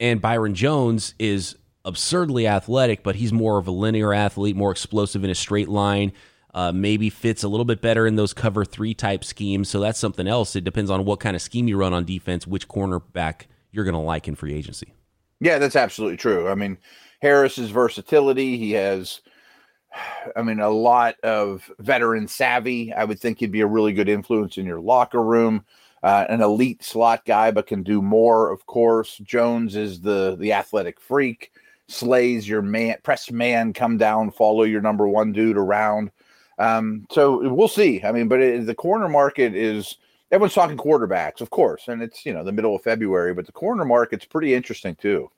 And 0.00 0.20
Byron 0.20 0.56
Jones 0.56 1.14
is 1.20 1.56
absurdly 1.84 2.48
athletic, 2.48 3.04
but 3.04 3.14
he's 3.14 3.32
more 3.32 3.58
of 3.58 3.68
a 3.68 3.70
linear 3.70 4.12
athlete, 4.12 4.56
more 4.56 4.72
explosive 4.72 5.22
in 5.22 5.30
a 5.30 5.34
straight 5.36 5.68
line. 5.68 6.12
Uh, 6.52 6.72
maybe 6.72 7.08
fits 7.10 7.44
a 7.44 7.48
little 7.48 7.64
bit 7.64 7.80
better 7.80 8.08
in 8.08 8.16
those 8.16 8.32
cover 8.32 8.64
three 8.64 8.92
type 8.92 9.22
schemes. 9.22 9.68
So 9.68 9.78
that's 9.78 10.00
something 10.00 10.26
else. 10.26 10.56
It 10.56 10.64
depends 10.64 10.90
on 10.90 11.04
what 11.04 11.20
kind 11.20 11.36
of 11.36 11.42
scheme 11.42 11.68
you 11.68 11.76
run 11.76 11.94
on 11.94 12.04
defense, 12.04 12.44
which 12.44 12.66
cornerback 12.66 13.42
you're 13.70 13.84
going 13.84 13.94
to 13.94 14.00
like 14.00 14.26
in 14.26 14.34
free 14.34 14.54
agency. 14.54 14.92
Yeah, 15.38 15.58
that's 15.58 15.76
absolutely 15.76 16.16
true. 16.16 16.48
I 16.48 16.56
mean, 16.56 16.76
Harris's 17.22 17.70
versatility. 17.70 18.58
He 18.58 18.72
has, 18.72 19.20
I 20.36 20.42
mean, 20.42 20.60
a 20.60 20.70
lot 20.70 21.16
of 21.22 21.70
veteran 21.78 22.28
savvy. 22.28 22.92
I 22.92 23.04
would 23.04 23.20
think 23.20 23.38
he'd 23.38 23.52
be 23.52 23.60
a 23.60 23.66
really 23.66 23.92
good 23.92 24.08
influence 24.08 24.58
in 24.58 24.66
your 24.66 24.80
locker 24.80 25.22
room. 25.22 25.64
Uh, 26.02 26.24
an 26.30 26.40
elite 26.40 26.82
slot 26.82 27.26
guy, 27.26 27.50
but 27.50 27.66
can 27.66 27.82
do 27.82 28.00
more. 28.00 28.50
Of 28.50 28.64
course, 28.64 29.18
Jones 29.18 29.76
is 29.76 30.00
the 30.00 30.34
the 30.38 30.52
athletic 30.52 30.98
freak. 30.98 31.52
Slays 31.88 32.48
your 32.48 32.62
man, 32.62 32.96
press 33.02 33.30
man, 33.30 33.74
come 33.74 33.98
down, 33.98 34.30
follow 34.30 34.62
your 34.62 34.80
number 34.80 35.08
one 35.08 35.32
dude 35.32 35.58
around. 35.58 36.10
Um, 36.58 37.06
so 37.10 37.52
we'll 37.52 37.68
see. 37.68 38.02
I 38.02 38.12
mean, 38.12 38.28
but 38.28 38.40
it, 38.40 38.66
the 38.66 38.74
corner 38.74 39.08
market 39.08 39.54
is 39.54 39.96
everyone's 40.30 40.54
talking 40.54 40.76
quarterbacks, 40.76 41.40
of 41.40 41.50
course, 41.50 41.88
and 41.88 42.02
it's 42.02 42.24
you 42.24 42.32
know 42.32 42.44
the 42.44 42.52
middle 42.52 42.74
of 42.74 42.82
February, 42.82 43.34
but 43.34 43.44
the 43.44 43.52
corner 43.52 43.84
market's 43.84 44.24
pretty 44.24 44.54
interesting 44.54 44.94
too. 44.94 45.30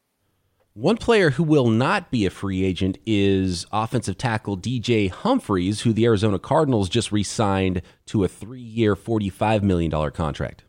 One 0.74 0.96
player 0.96 1.28
who 1.28 1.42
will 1.42 1.68
not 1.68 2.11
be 2.11 2.24
a 2.24 2.30
free 2.30 2.64
agent 2.64 2.96
is 3.04 3.66
offensive 3.72 4.16
tackle 4.16 4.56
DJ 4.56 5.11
Humphries, 5.11 5.82
who 5.82 5.92
the 5.92 6.06
Arizona 6.06 6.38
Cardinals 6.38 6.88
just 6.88 7.12
re 7.12 7.22
signed 7.22 7.82
to 8.06 8.24
a 8.24 8.28
three 8.28 8.62
year, 8.62 8.96
$45 8.96 9.62
million 9.62 10.11
contract. 10.12 10.64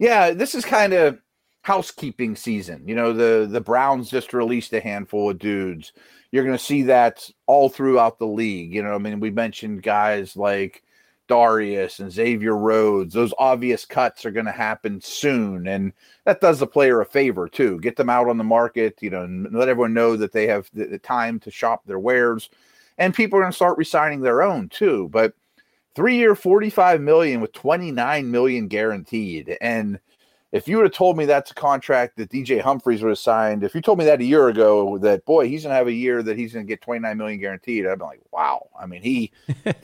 Yeah, 0.00 0.32
this 0.32 0.56
is 0.56 0.64
kind 0.64 0.92
of 0.92 1.18
housekeeping 1.62 2.34
season. 2.34 2.82
You 2.88 2.96
know, 2.96 3.12
the, 3.12 3.46
the 3.48 3.60
Browns 3.60 4.10
just 4.10 4.32
released 4.32 4.72
a 4.72 4.80
handful 4.80 5.30
of 5.30 5.38
dudes. 5.38 5.92
You're 6.32 6.44
going 6.44 6.58
to 6.58 6.64
see 6.64 6.82
that 6.84 7.30
all 7.46 7.68
throughout 7.68 8.18
the 8.18 8.26
league. 8.26 8.74
You 8.74 8.82
know, 8.82 8.94
I 8.94 8.98
mean, 8.98 9.20
we 9.20 9.30
mentioned 9.30 9.84
guys 9.84 10.36
like 10.36 10.82
Darius 11.30 12.00
and 12.00 12.12
Xavier 12.12 12.56
Rhodes. 12.56 13.14
Those 13.14 13.32
obvious 13.38 13.86
cuts 13.86 14.26
are 14.26 14.32
going 14.32 14.46
to 14.46 14.52
happen 14.52 15.00
soon, 15.00 15.66
and 15.66 15.92
that 16.24 16.40
does 16.40 16.58
the 16.58 16.66
player 16.66 17.00
a 17.00 17.06
favor 17.06 17.48
too. 17.48 17.80
Get 17.80 17.96
them 17.96 18.10
out 18.10 18.28
on 18.28 18.36
the 18.36 18.44
market, 18.44 18.98
you 19.00 19.08
know, 19.08 19.22
and 19.22 19.50
let 19.52 19.68
everyone 19.68 19.94
know 19.94 20.16
that 20.16 20.32
they 20.32 20.46
have 20.48 20.68
the, 20.74 20.86
the 20.86 20.98
time 20.98 21.38
to 21.40 21.50
shop 21.50 21.86
their 21.86 21.98
wares, 22.00 22.50
and 22.98 23.14
people 23.14 23.38
are 23.38 23.42
going 23.42 23.52
to 23.52 23.56
start 23.56 23.78
resigning 23.78 24.20
their 24.20 24.42
own 24.42 24.68
too. 24.68 25.08
But 25.12 25.32
three 25.94 26.16
year, 26.16 26.34
forty 26.34 26.68
five 26.68 27.00
million 27.00 27.40
with 27.40 27.52
twenty 27.52 27.92
nine 27.92 28.30
million 28.30 28.68
guaranteed, 28.68 29.56
and 29.60 30.00
if 30.52 30.66
you 30.66 30.76
would 30.76 30.86
have 30.86 30.92
told 30.92 31.16
me 31.16 31.26
that's 31.26 31.52
a 31.52 31.54
contract 31.54 32.16
that 32.16 32.30
DJ 32.30 32.60
Humphries 32.60 33.02
would 33.02 33.10
have 33.10 33.18
signed, 33.18 33.62
if 33.62 33.74
you 33.74 33.80
told 33.80 33.98
me 33.98 34.04
that 34.04 34.20
a 34.20 34.24
year 34.24 34.48
ago, 34.48 34.98
that 34.98 35.24
boy, 35.24 35.48
he's 35.48 35.62
gonna 35.62 35.74
have 35.74 35.86
a 35.86 35.92
year 35.92 36.22
that 36.22 36.36
he's 36.36 36.52
gonna 36.52 36.64
get 36.64 36.80
29 36.80 37.16
million 37.16 37.38
guaranteed, 37.38 37.86
I'd 37.86 37.98
be 37.98 38.04
like, 38.04 38.20
wow. 38.32 38.68
I 38.78 38.86
mean, 38.86 39.02
he 39.02 39.30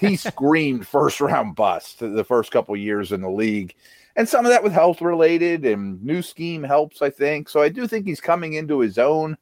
he 0.01 0.17
screamed 0.17 0.87
first 0.87 1.21
round 1.21 1.55
bust 1.55 2.01
the 2.01 2.25
first 2.25 2.51
couple 2.51 2.77
years 2.77 3.13
in 3.13 3.21
the 3.21 3.31
league. 3.31 3.75
And 4.17 4.29
some 4.29 4.47
of 4.47 4.51
that 4.51 4.65
with 4.65 4.73
health 4.73 5.03
related 5.03 5.67
and 5.67 6.03
new 6.03 6.23
scheme 6.23 6.63
helps, 6.63 7.03
I 7.03 7.11
think. 7.11 7.49
So 7.49 7.61
I 7.61 7.69
do 7.69 7.87
think 7.87 8.07
he's 8.07 8.21
coming 8.21 8.55
into 8.55 8.81
his 8.81 8.99
own. 8.99 9.37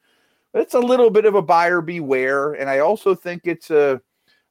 But 0.53 0.63
It's 0.63 0.75
a 0.75 0.81
little 0.81 1.11
bit 1.11 1.25
of 1.27 1.37
a 1.37 1.43
buyer 1.43 1.81
beware. 1.81 2.55
And 2.55 2.69
I 2.69 2.81
also 2.81 3.15
think 3.15 3.43
it's 3.45 3.71
a 3.71 4.03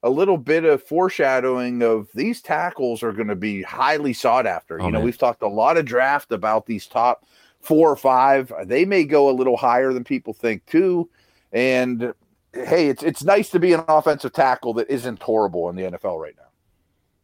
a 0.03 0.09
little 0.09 0.37
bit 0.37 0.65
of 0.65 0.83
foreshadowing 0.83 1.81
of 1.81 2.09
these 2.13 2.41
tackles 2.41 3.01
are 3.01 3.13
going 3.13 3.29
to 3.29 3.35
be 3.35 3.61
highly 3.63 4.13
sought 4.13 4.45
after. 4.45 4.79
Oh, 4.79 4.85
you 4.85 4.91
know, 4.91 4.99
man. 4.99 5.05
we've 5.05 5.17
talked 5.17 5.41
a 5.41 5.47
lot 5.47 5.77
of 5.77 5.85
draft 5.85 6.31
about 6.31 6.65
these 6.65 6.85
top 6.85 7.25
four 7.61 7.89
or 7.89 7.95
five. 7.95 8.51
They 8.65 8.83
may 8.83 9.05
go 9.05 9.29
a 9.29 9.31
little 9.31 9.55
higher 9.55 9.93
than 9.93 10.03
people 10.03 10.33
think 10.33 10.65
too. 10.65 11.09
And 11.53 12.13
hey, 12.53 12.89
it's 12.89 13.01
it's 13.01 13.23
nice 13.23 13.49
to 13.51 13.59
be 13.59 13.73
an 13.73 13.83
offensive 13.87 14.33
tackle 14.33 14.73
that 14.75 14.89
isn't 14.89 15.21
horrible 15.23 15.69
in 15.69 15.75
the 15.77 15.83
NFL 15.83 16.21
right 16.21 16.35
now. 16.37 16.43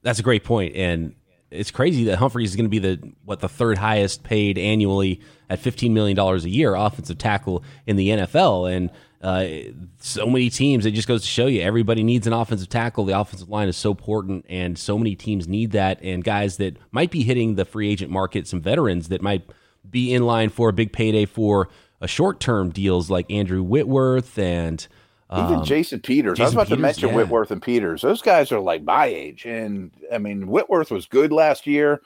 That's 0.02 0.20
a 0.20 0.24
great 0.24 0.46
point, 0.46 0.76
and 0.76 1.16
it's 1.52 1.72
crazy 1.72 2.06
that 2.06 2.18
Humphries 2.18 2.52
is 2.52 2.56
going 2.56 2.66
to 2.66 2.70
be 2.70 2.80
the 2.80 3.12
what 3.26 3.42
the 3.42 3.50
third 3.50 3.78
highest 3.78 4.24
paid 4.24 4.58
annually 4.58 5.22
at 5.50 5.60
fifteen 5.60 5.94
million 5.94 6.16
dollars 6.16 6.46
a 6.46 6.50
year 6.50 6.76
offensive 6.76 7.18
tackle 7.18 7.64
in 7.86 7.98
the 7.98 8.10
NFL, 8.10 8.74
and 8.74 8.90
uh, 9.22 9.48
so 10.00 10.28
many 10.28 10.50
teams. 10.50 10.86
It 10.86 10.92
just 10.92 11.08
goes 11.08 11.22
to 11.22 11.28
show 11.28 11.48
you 11.48 11.62
everybody 11.62 12.04
needs 12.04 12.26
an 12.26 12.34
offensive 12.34 12.70
tackle. 12.70 13.06
The 13.06 13.20
offensive 13.20 13.50
line 13.50 13.68
is 13.68 13.76
so 13.76 13.92
important, 13.92 14.46
and 14.48 14.78
so 14.78 14.98
many 14.98 15.16
teams 15.16 15.48
need 15.48 15.72
that. 15.72 16.02
And 16.02 16.24
guys 16.24 16.58
that 16.58 16.78
might 16.92 17.12
be 17.12 17.24
hitting 17.24 17.56
the 17.56 17.66
free 17.66 17.90
agent 17.90 18.12
market, 18.12 18.48
some 18.48 18.62
veterans 18.62 19.10
that 19.10 19.22
might 19.22 19.50
be 19.90 20.14
in 20.14 20.26
line 20.26 20.50
for 20.50 20.70
a 20.70 20.74
big 20.74 20.94
payday 20.94 21.26
for 21.26 21.70
a 22.02 22.08
short 22.08 22.40
term 22.40 22.70
deals 22.70 23.10
like 23.10 23.30
Andrew 23.32 23.64
Whitworth 23.64 24.38
and. 24.38 24.88
Even 25.32 25.58
um, 25.58 25.64
Jason 25.64 26.00
Peters. 26.00 26.40
I 26.40 26.44
was 26.44 26.54
Jason 26.54 26.58
about 26.58 26.68
to 26.70 26.82
mention 26.82 27.10
yeah. 27.10 27.16
Whitworth 27.16 27.52
and 27.52 27.62
Peters. 27.62 28.02
Those 28.02 28.24
guys 28.24 28.52
are 28.52 28.60
like 28.60 28.82
my 28.82 29.06
age. 29.06 29.46
And 29.46 29.92
I 30.12 30.18
mean, 30.18 30.48
Whitworth 30.48 30.90
was 30.90 31.06
good 31.06 31.32
last 31.32 31.68
year. 31.68 32.02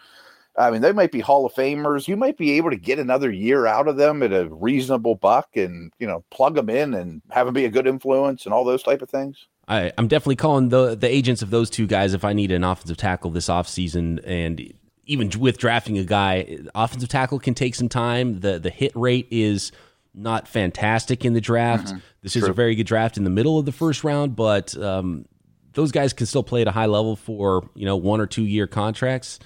I 0.56 0.70
mean, 0.70 0.82
they 0.82 0.92
might 0.92 1.12
be 1.12 1.20
Hall 1.20 1.46
of 1.46 1.54
Famers. 1.54 2.08
You 2.08 2.16
might 2.16 2.38
be 2.38 2.52
able 2.54 2.70
to 2.70 2.78
get 2.78 3.00
another 3.00 3.32
year 3.32 3.66
out 3.66 3.88
of 3.88 3.98
them 3.98 4.22
at 4.22 4.32
a 4.32 4.48
reasonable 4.50 5.16
buck 5.16 5.56
and, 5.56 5.92
you 5.98 6.06
know, 6.06 6.24
plug 6.30 6.56
them 6.56 6.70
in 6.70 6.94
and 6.94 7.22
have 7.32 7.48
them 7.48 7.56
be 7.56 7.66
a 7.66 7.70
good 7.70 7.88
influence 7.88 8.46
and 8.46 8.54
all 8.54 8.64
those 8.64 8.84
type 8.84 9.02
of 9.02 9.10
things. 9.10 9.48
I, 9.68 9.92
I'm 9.98 10.08
definitely 10.08 10.36
calling 10.36 10.70
the 10.70 10.96
the 10.96 11.08
agents 11.08 11.42
of 11.42 11.50
those 11.50 11.70
two 11.70 11.88
guys 11.88 12.14
if 12.14 12.26
I 12.26 12.34
need 12.34 12.52
an 12.52 12.64
offensive 12.64 12.98
tackle 12.98 13.32
this 13.32 13.48
offseason. 13.48 14.22
And 14.26 14.74
even 15.06 15.32
with 15.40 15.58
drafting 15.58 15.98
a 15.98 16.04
guy, 16.04 16.60
offensive 16.76 17.10
tackle 17.10 17.40
can 17.40 17.54
take 17.54 17.74
some 17.76 17.90
time. 17.90 18.42
The 18.42 18.60
the 18.60 18.70
hit 18.70 18.92
rate 18.96 19.28
is 19.32 19.72
not 20.14 20.48
fantastic 20.48 21.26
in 21.26 21.34
the 21.34 21.42
draft. 21.42 21.94
This 22.22 22.36
is 22.36 22.44
a 22.44 22.54
very 22.54 22.76
good 22.76 22.86
draft 22.86 23.18
in 23.18 23.24
the 23.24 23.30
middle 23.30 23.58
of 23.58 23.66
the 23.66 23.72
first 23.72 24.04
round, 24.04 24.36
but 24.36 24.78
um, 24.78 25.26
those 25.74 25.92
guys 25.92 26.14
can 26.14 26.28
still 26.28 26.44
play 26.44 26.62
at 26.62 26.68
a 26.68 26.72
high 26.72 26.86
level 26.86 27.16
for 27.16 27.70
you 27.74 27.86
know 27.86 27.96
one 27.96 28.22
or 28.22 28.28
two 28.28 28.44
year 28.44 28.68
contracts. 28.68 29.40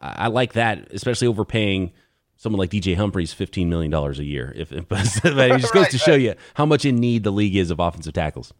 I, 0.00 0.28
like 0.28 0.54
that, 0.54 0.88
especially 0.92 1.28
overpaying 1.28 1.92
someone 2.36 2.58
like 2.58 2.70
DJ 2.70 2.96
Humphries 2.96 3.32
fifteen 3.32 3.68
million 3.68 3.90
dollars 3.90 4.18
a 4.18 4.24
year. 4.24 4.52
If, 4.56 4.72
if 4.72 4.86
it 4.90 5.60
just 5.60 5.74
goes 5.74 5.82
Right, 5.84 5.90
to 5.90 5.98
show 5.98 6.14
you 6.14 6.34
how 6.54 6.66
much 6.66 6.84
in 6.84 6.96
need 6.96 7.24
the 7.24 7.32
league 7.32 7.56
is 7.56 7.70
of 7.70 7.80
offensive 7.80 8.14
tackles. 8.14 8.52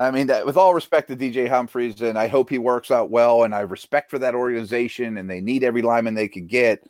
I 0.00 0.10
mean, 0.10 0.26
that, 0.26 0.44
with 0.44 0.56
all 0.56 0.74
respect 0.74 1.08
to 1.08 1.16
DJ 1.16 1.48
Humphries, 1.48 2.00
and 2.02 2.18
I 2.18 2.26
hope 2.28 2.50
he 2.50 2.58
works 2.58 2.90
out 2.90 3.10
well, 3.10 3.44
and 3.44 3.54
I 3.54 3.60
respect 3.60 4.10
for 4.10 4.18
that 4.18 4.34
organization, 4.34 5.16
and 5.16 5.30
they 5.30 5.40
need 5.40 5.62
every 5.64 5.82
lineman 5.82 6.14
they 6.14 6.28
can 6.28 6.46
get. 6.46 6.84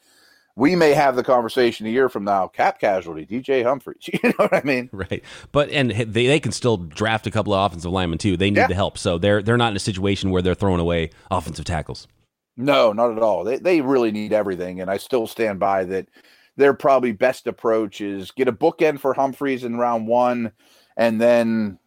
We 0.57 0.77
may 0.77 0.93
have 0.95 1.17
the 1.17 1.25
conversation 1.25 1.87
a 1.87 1.91
year 1.91 2.09
from 2.09 2.25
now. 2.25 2.49
Cap 2.49 2.81
casualty, 2.81 3.27
DJ 3.27 3.63
Humphries. 3.65 4.09
You 4.13 4.21
know 4.31 4.35
what 4.39 4.55
I 4.55 4.63
mean? 4.63 4.91
Right, 4.93 5.23
but 5.53 5.69
and 5.71 5.91
they, 5.91 6.27
they 6.27 6.41
can 6.41 6.53
still 6.53 6.77
draft 6.79 7.27
a 7.27 7.31
couple 7.31 7.53
of 7.53 7.67
offensive 7.67 7.91
linemen 7.91 8.19
too. 8.19 8.37
They 8.37 8.51
need 8.51 8.57
Yeah. 8.61 8.69
the 8.69 8.75
help, 8.75 8.97
so 8.99 9.19
they're 9.19 9.43
they're 9.43 9.57
not 9.57 9.71
in 9.73 9.77
a 9.77 9.81
situation 9.81 10.31
where 10.31 10.41
they're 10.43 10.55
throwing 10.55 10.81
away 10.81 11.11
offensive 11.31 11.65
tackles. 11.65 12.07
No, 12.57 12.93
not 12.93 13.17
at 13.17 13.23
all. 13.23 13.45
They 13.45 13.59
they 13.59 13.81
really 13.81 14.13
need 14.13 14.33
everything, 14.33 14.81
and 14.81 14.91
I 14.91 14.97
still 14.97 15.27
stand 15.27 15.59
by 15.59 15.85
that. 15.85 16.09
Their 16.57 16.73
probably 16.73 17.11
best 17.11 17.49
approach 17.49 18.01
is 18.01 18.31
get 18.31 18.47
a 18.47 18.53
bookend 18.53 19.01
for 19.01 19.13
Humphries 19.13 19.65
in 19.65 19.77
round 19.77 20.07
one, 20.07 20.53
and 20.97 21.21
then 21.21 21.79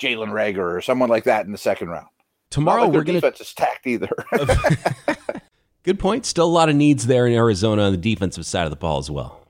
Jalen 0.00 0.30
Reagor 0.30 0.76
or 0.76 0.80
someone 0.80 1.10
like 1.10 1.24
that 1.24 1.44
in 1.44 1.52
the 1.52 1.58
second 1.58 1.88
round. 1.88 2.06
Tomorrow 2.50 2.84
like 2.84 2.92
we're 2.92 3.04
gonna 3.04 3.20
defense 3.20 3.40
is 3.40 3.48
stacked 3.48 3.86
either. 3.86 4.10
good 5.82 5.98
point. 5.98 6.24
Still 6.24 6.46
a 6.46 6.48
lot 6.48 6.68
of 6.68 6.76
needs 6.76 7.06
there 7.06 7.26
in 7.26 7.34
Arizona 7.34 7.82
on 7.82 7.92
the 7.92 7.98
defensive 7.98 8.46
side 8.46 8.64
of 8.64 8.70
the 8.70 8.76
ball 8.76 8.98
as 8.98 9.10
well. 9.10 9.40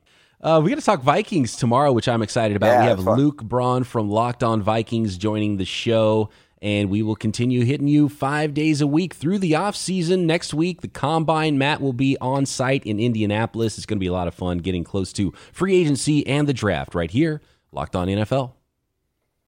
Uh, 0.42 0.60
we 0.62 0.70
got 0.70 0.78
to 0.78 0.84
talk 0.84 1.02
Vikings 1.02 1.56
tomorrow, 1.56 1.92
which 1.92 2.08
I'm 2.08 2.22
excited 2.22 2.56
about. 2.56 2.66
Yeah, 2.66 2.94
we 2.94 3.04
have. 3.04 3.18
Luke 3.18 3.42
Braun 3.42 3.84
from 3.84 4.08
Locked 4.08 4.42
On 4.42 4.62
Vikings 4.62 5.18
joining 5.18 5.58
the 5.58 5.66
show, 5.66 6.30
and 6.62 6.90
we 6.90 7.02
will 7.02 7.16
continue 7.16 7.64
hitting 7.64 7.88
you 7.88 8.08
five 8.08 8.54
days 8.54 8.80
a 8.80 8.86
week 8.86 9.14
through 9.14 9.38
the 9.38 9.54
off 9.54 9.74
season. 9.76 10.26
Next 10.26 10.52
week, 10.52 10.80
the 10.82 10.88
combine. 10.88 11.58
Matt 11.58 11.80
will 11.80 11.92
be 11.92 12.16
on 12.20 12.46
site 12.46 12.84
in 12.84 13.00
Indianapolis. 13.00 13.76
It's 13.78 13.86
going 13.86 13.98
to 13.98 14.00
be 14.00 14.06
a 14.06 14.12
lot 14.12 14.28
of 14.28 14.34
fun 14.34 14.58
getting 14.58 14.84
close 14.84 15.12
to 15.14 15.32
free 15.52 15.76
agency 15.76 16.26
and 16.26 16.46
the 16.46 16.52
draft 16.52 16.94
right 16.94 17.10
here, 17.10 17.40
Locked 17.72 17.96
On 17.96 18.08
NFL. 18.08 18.59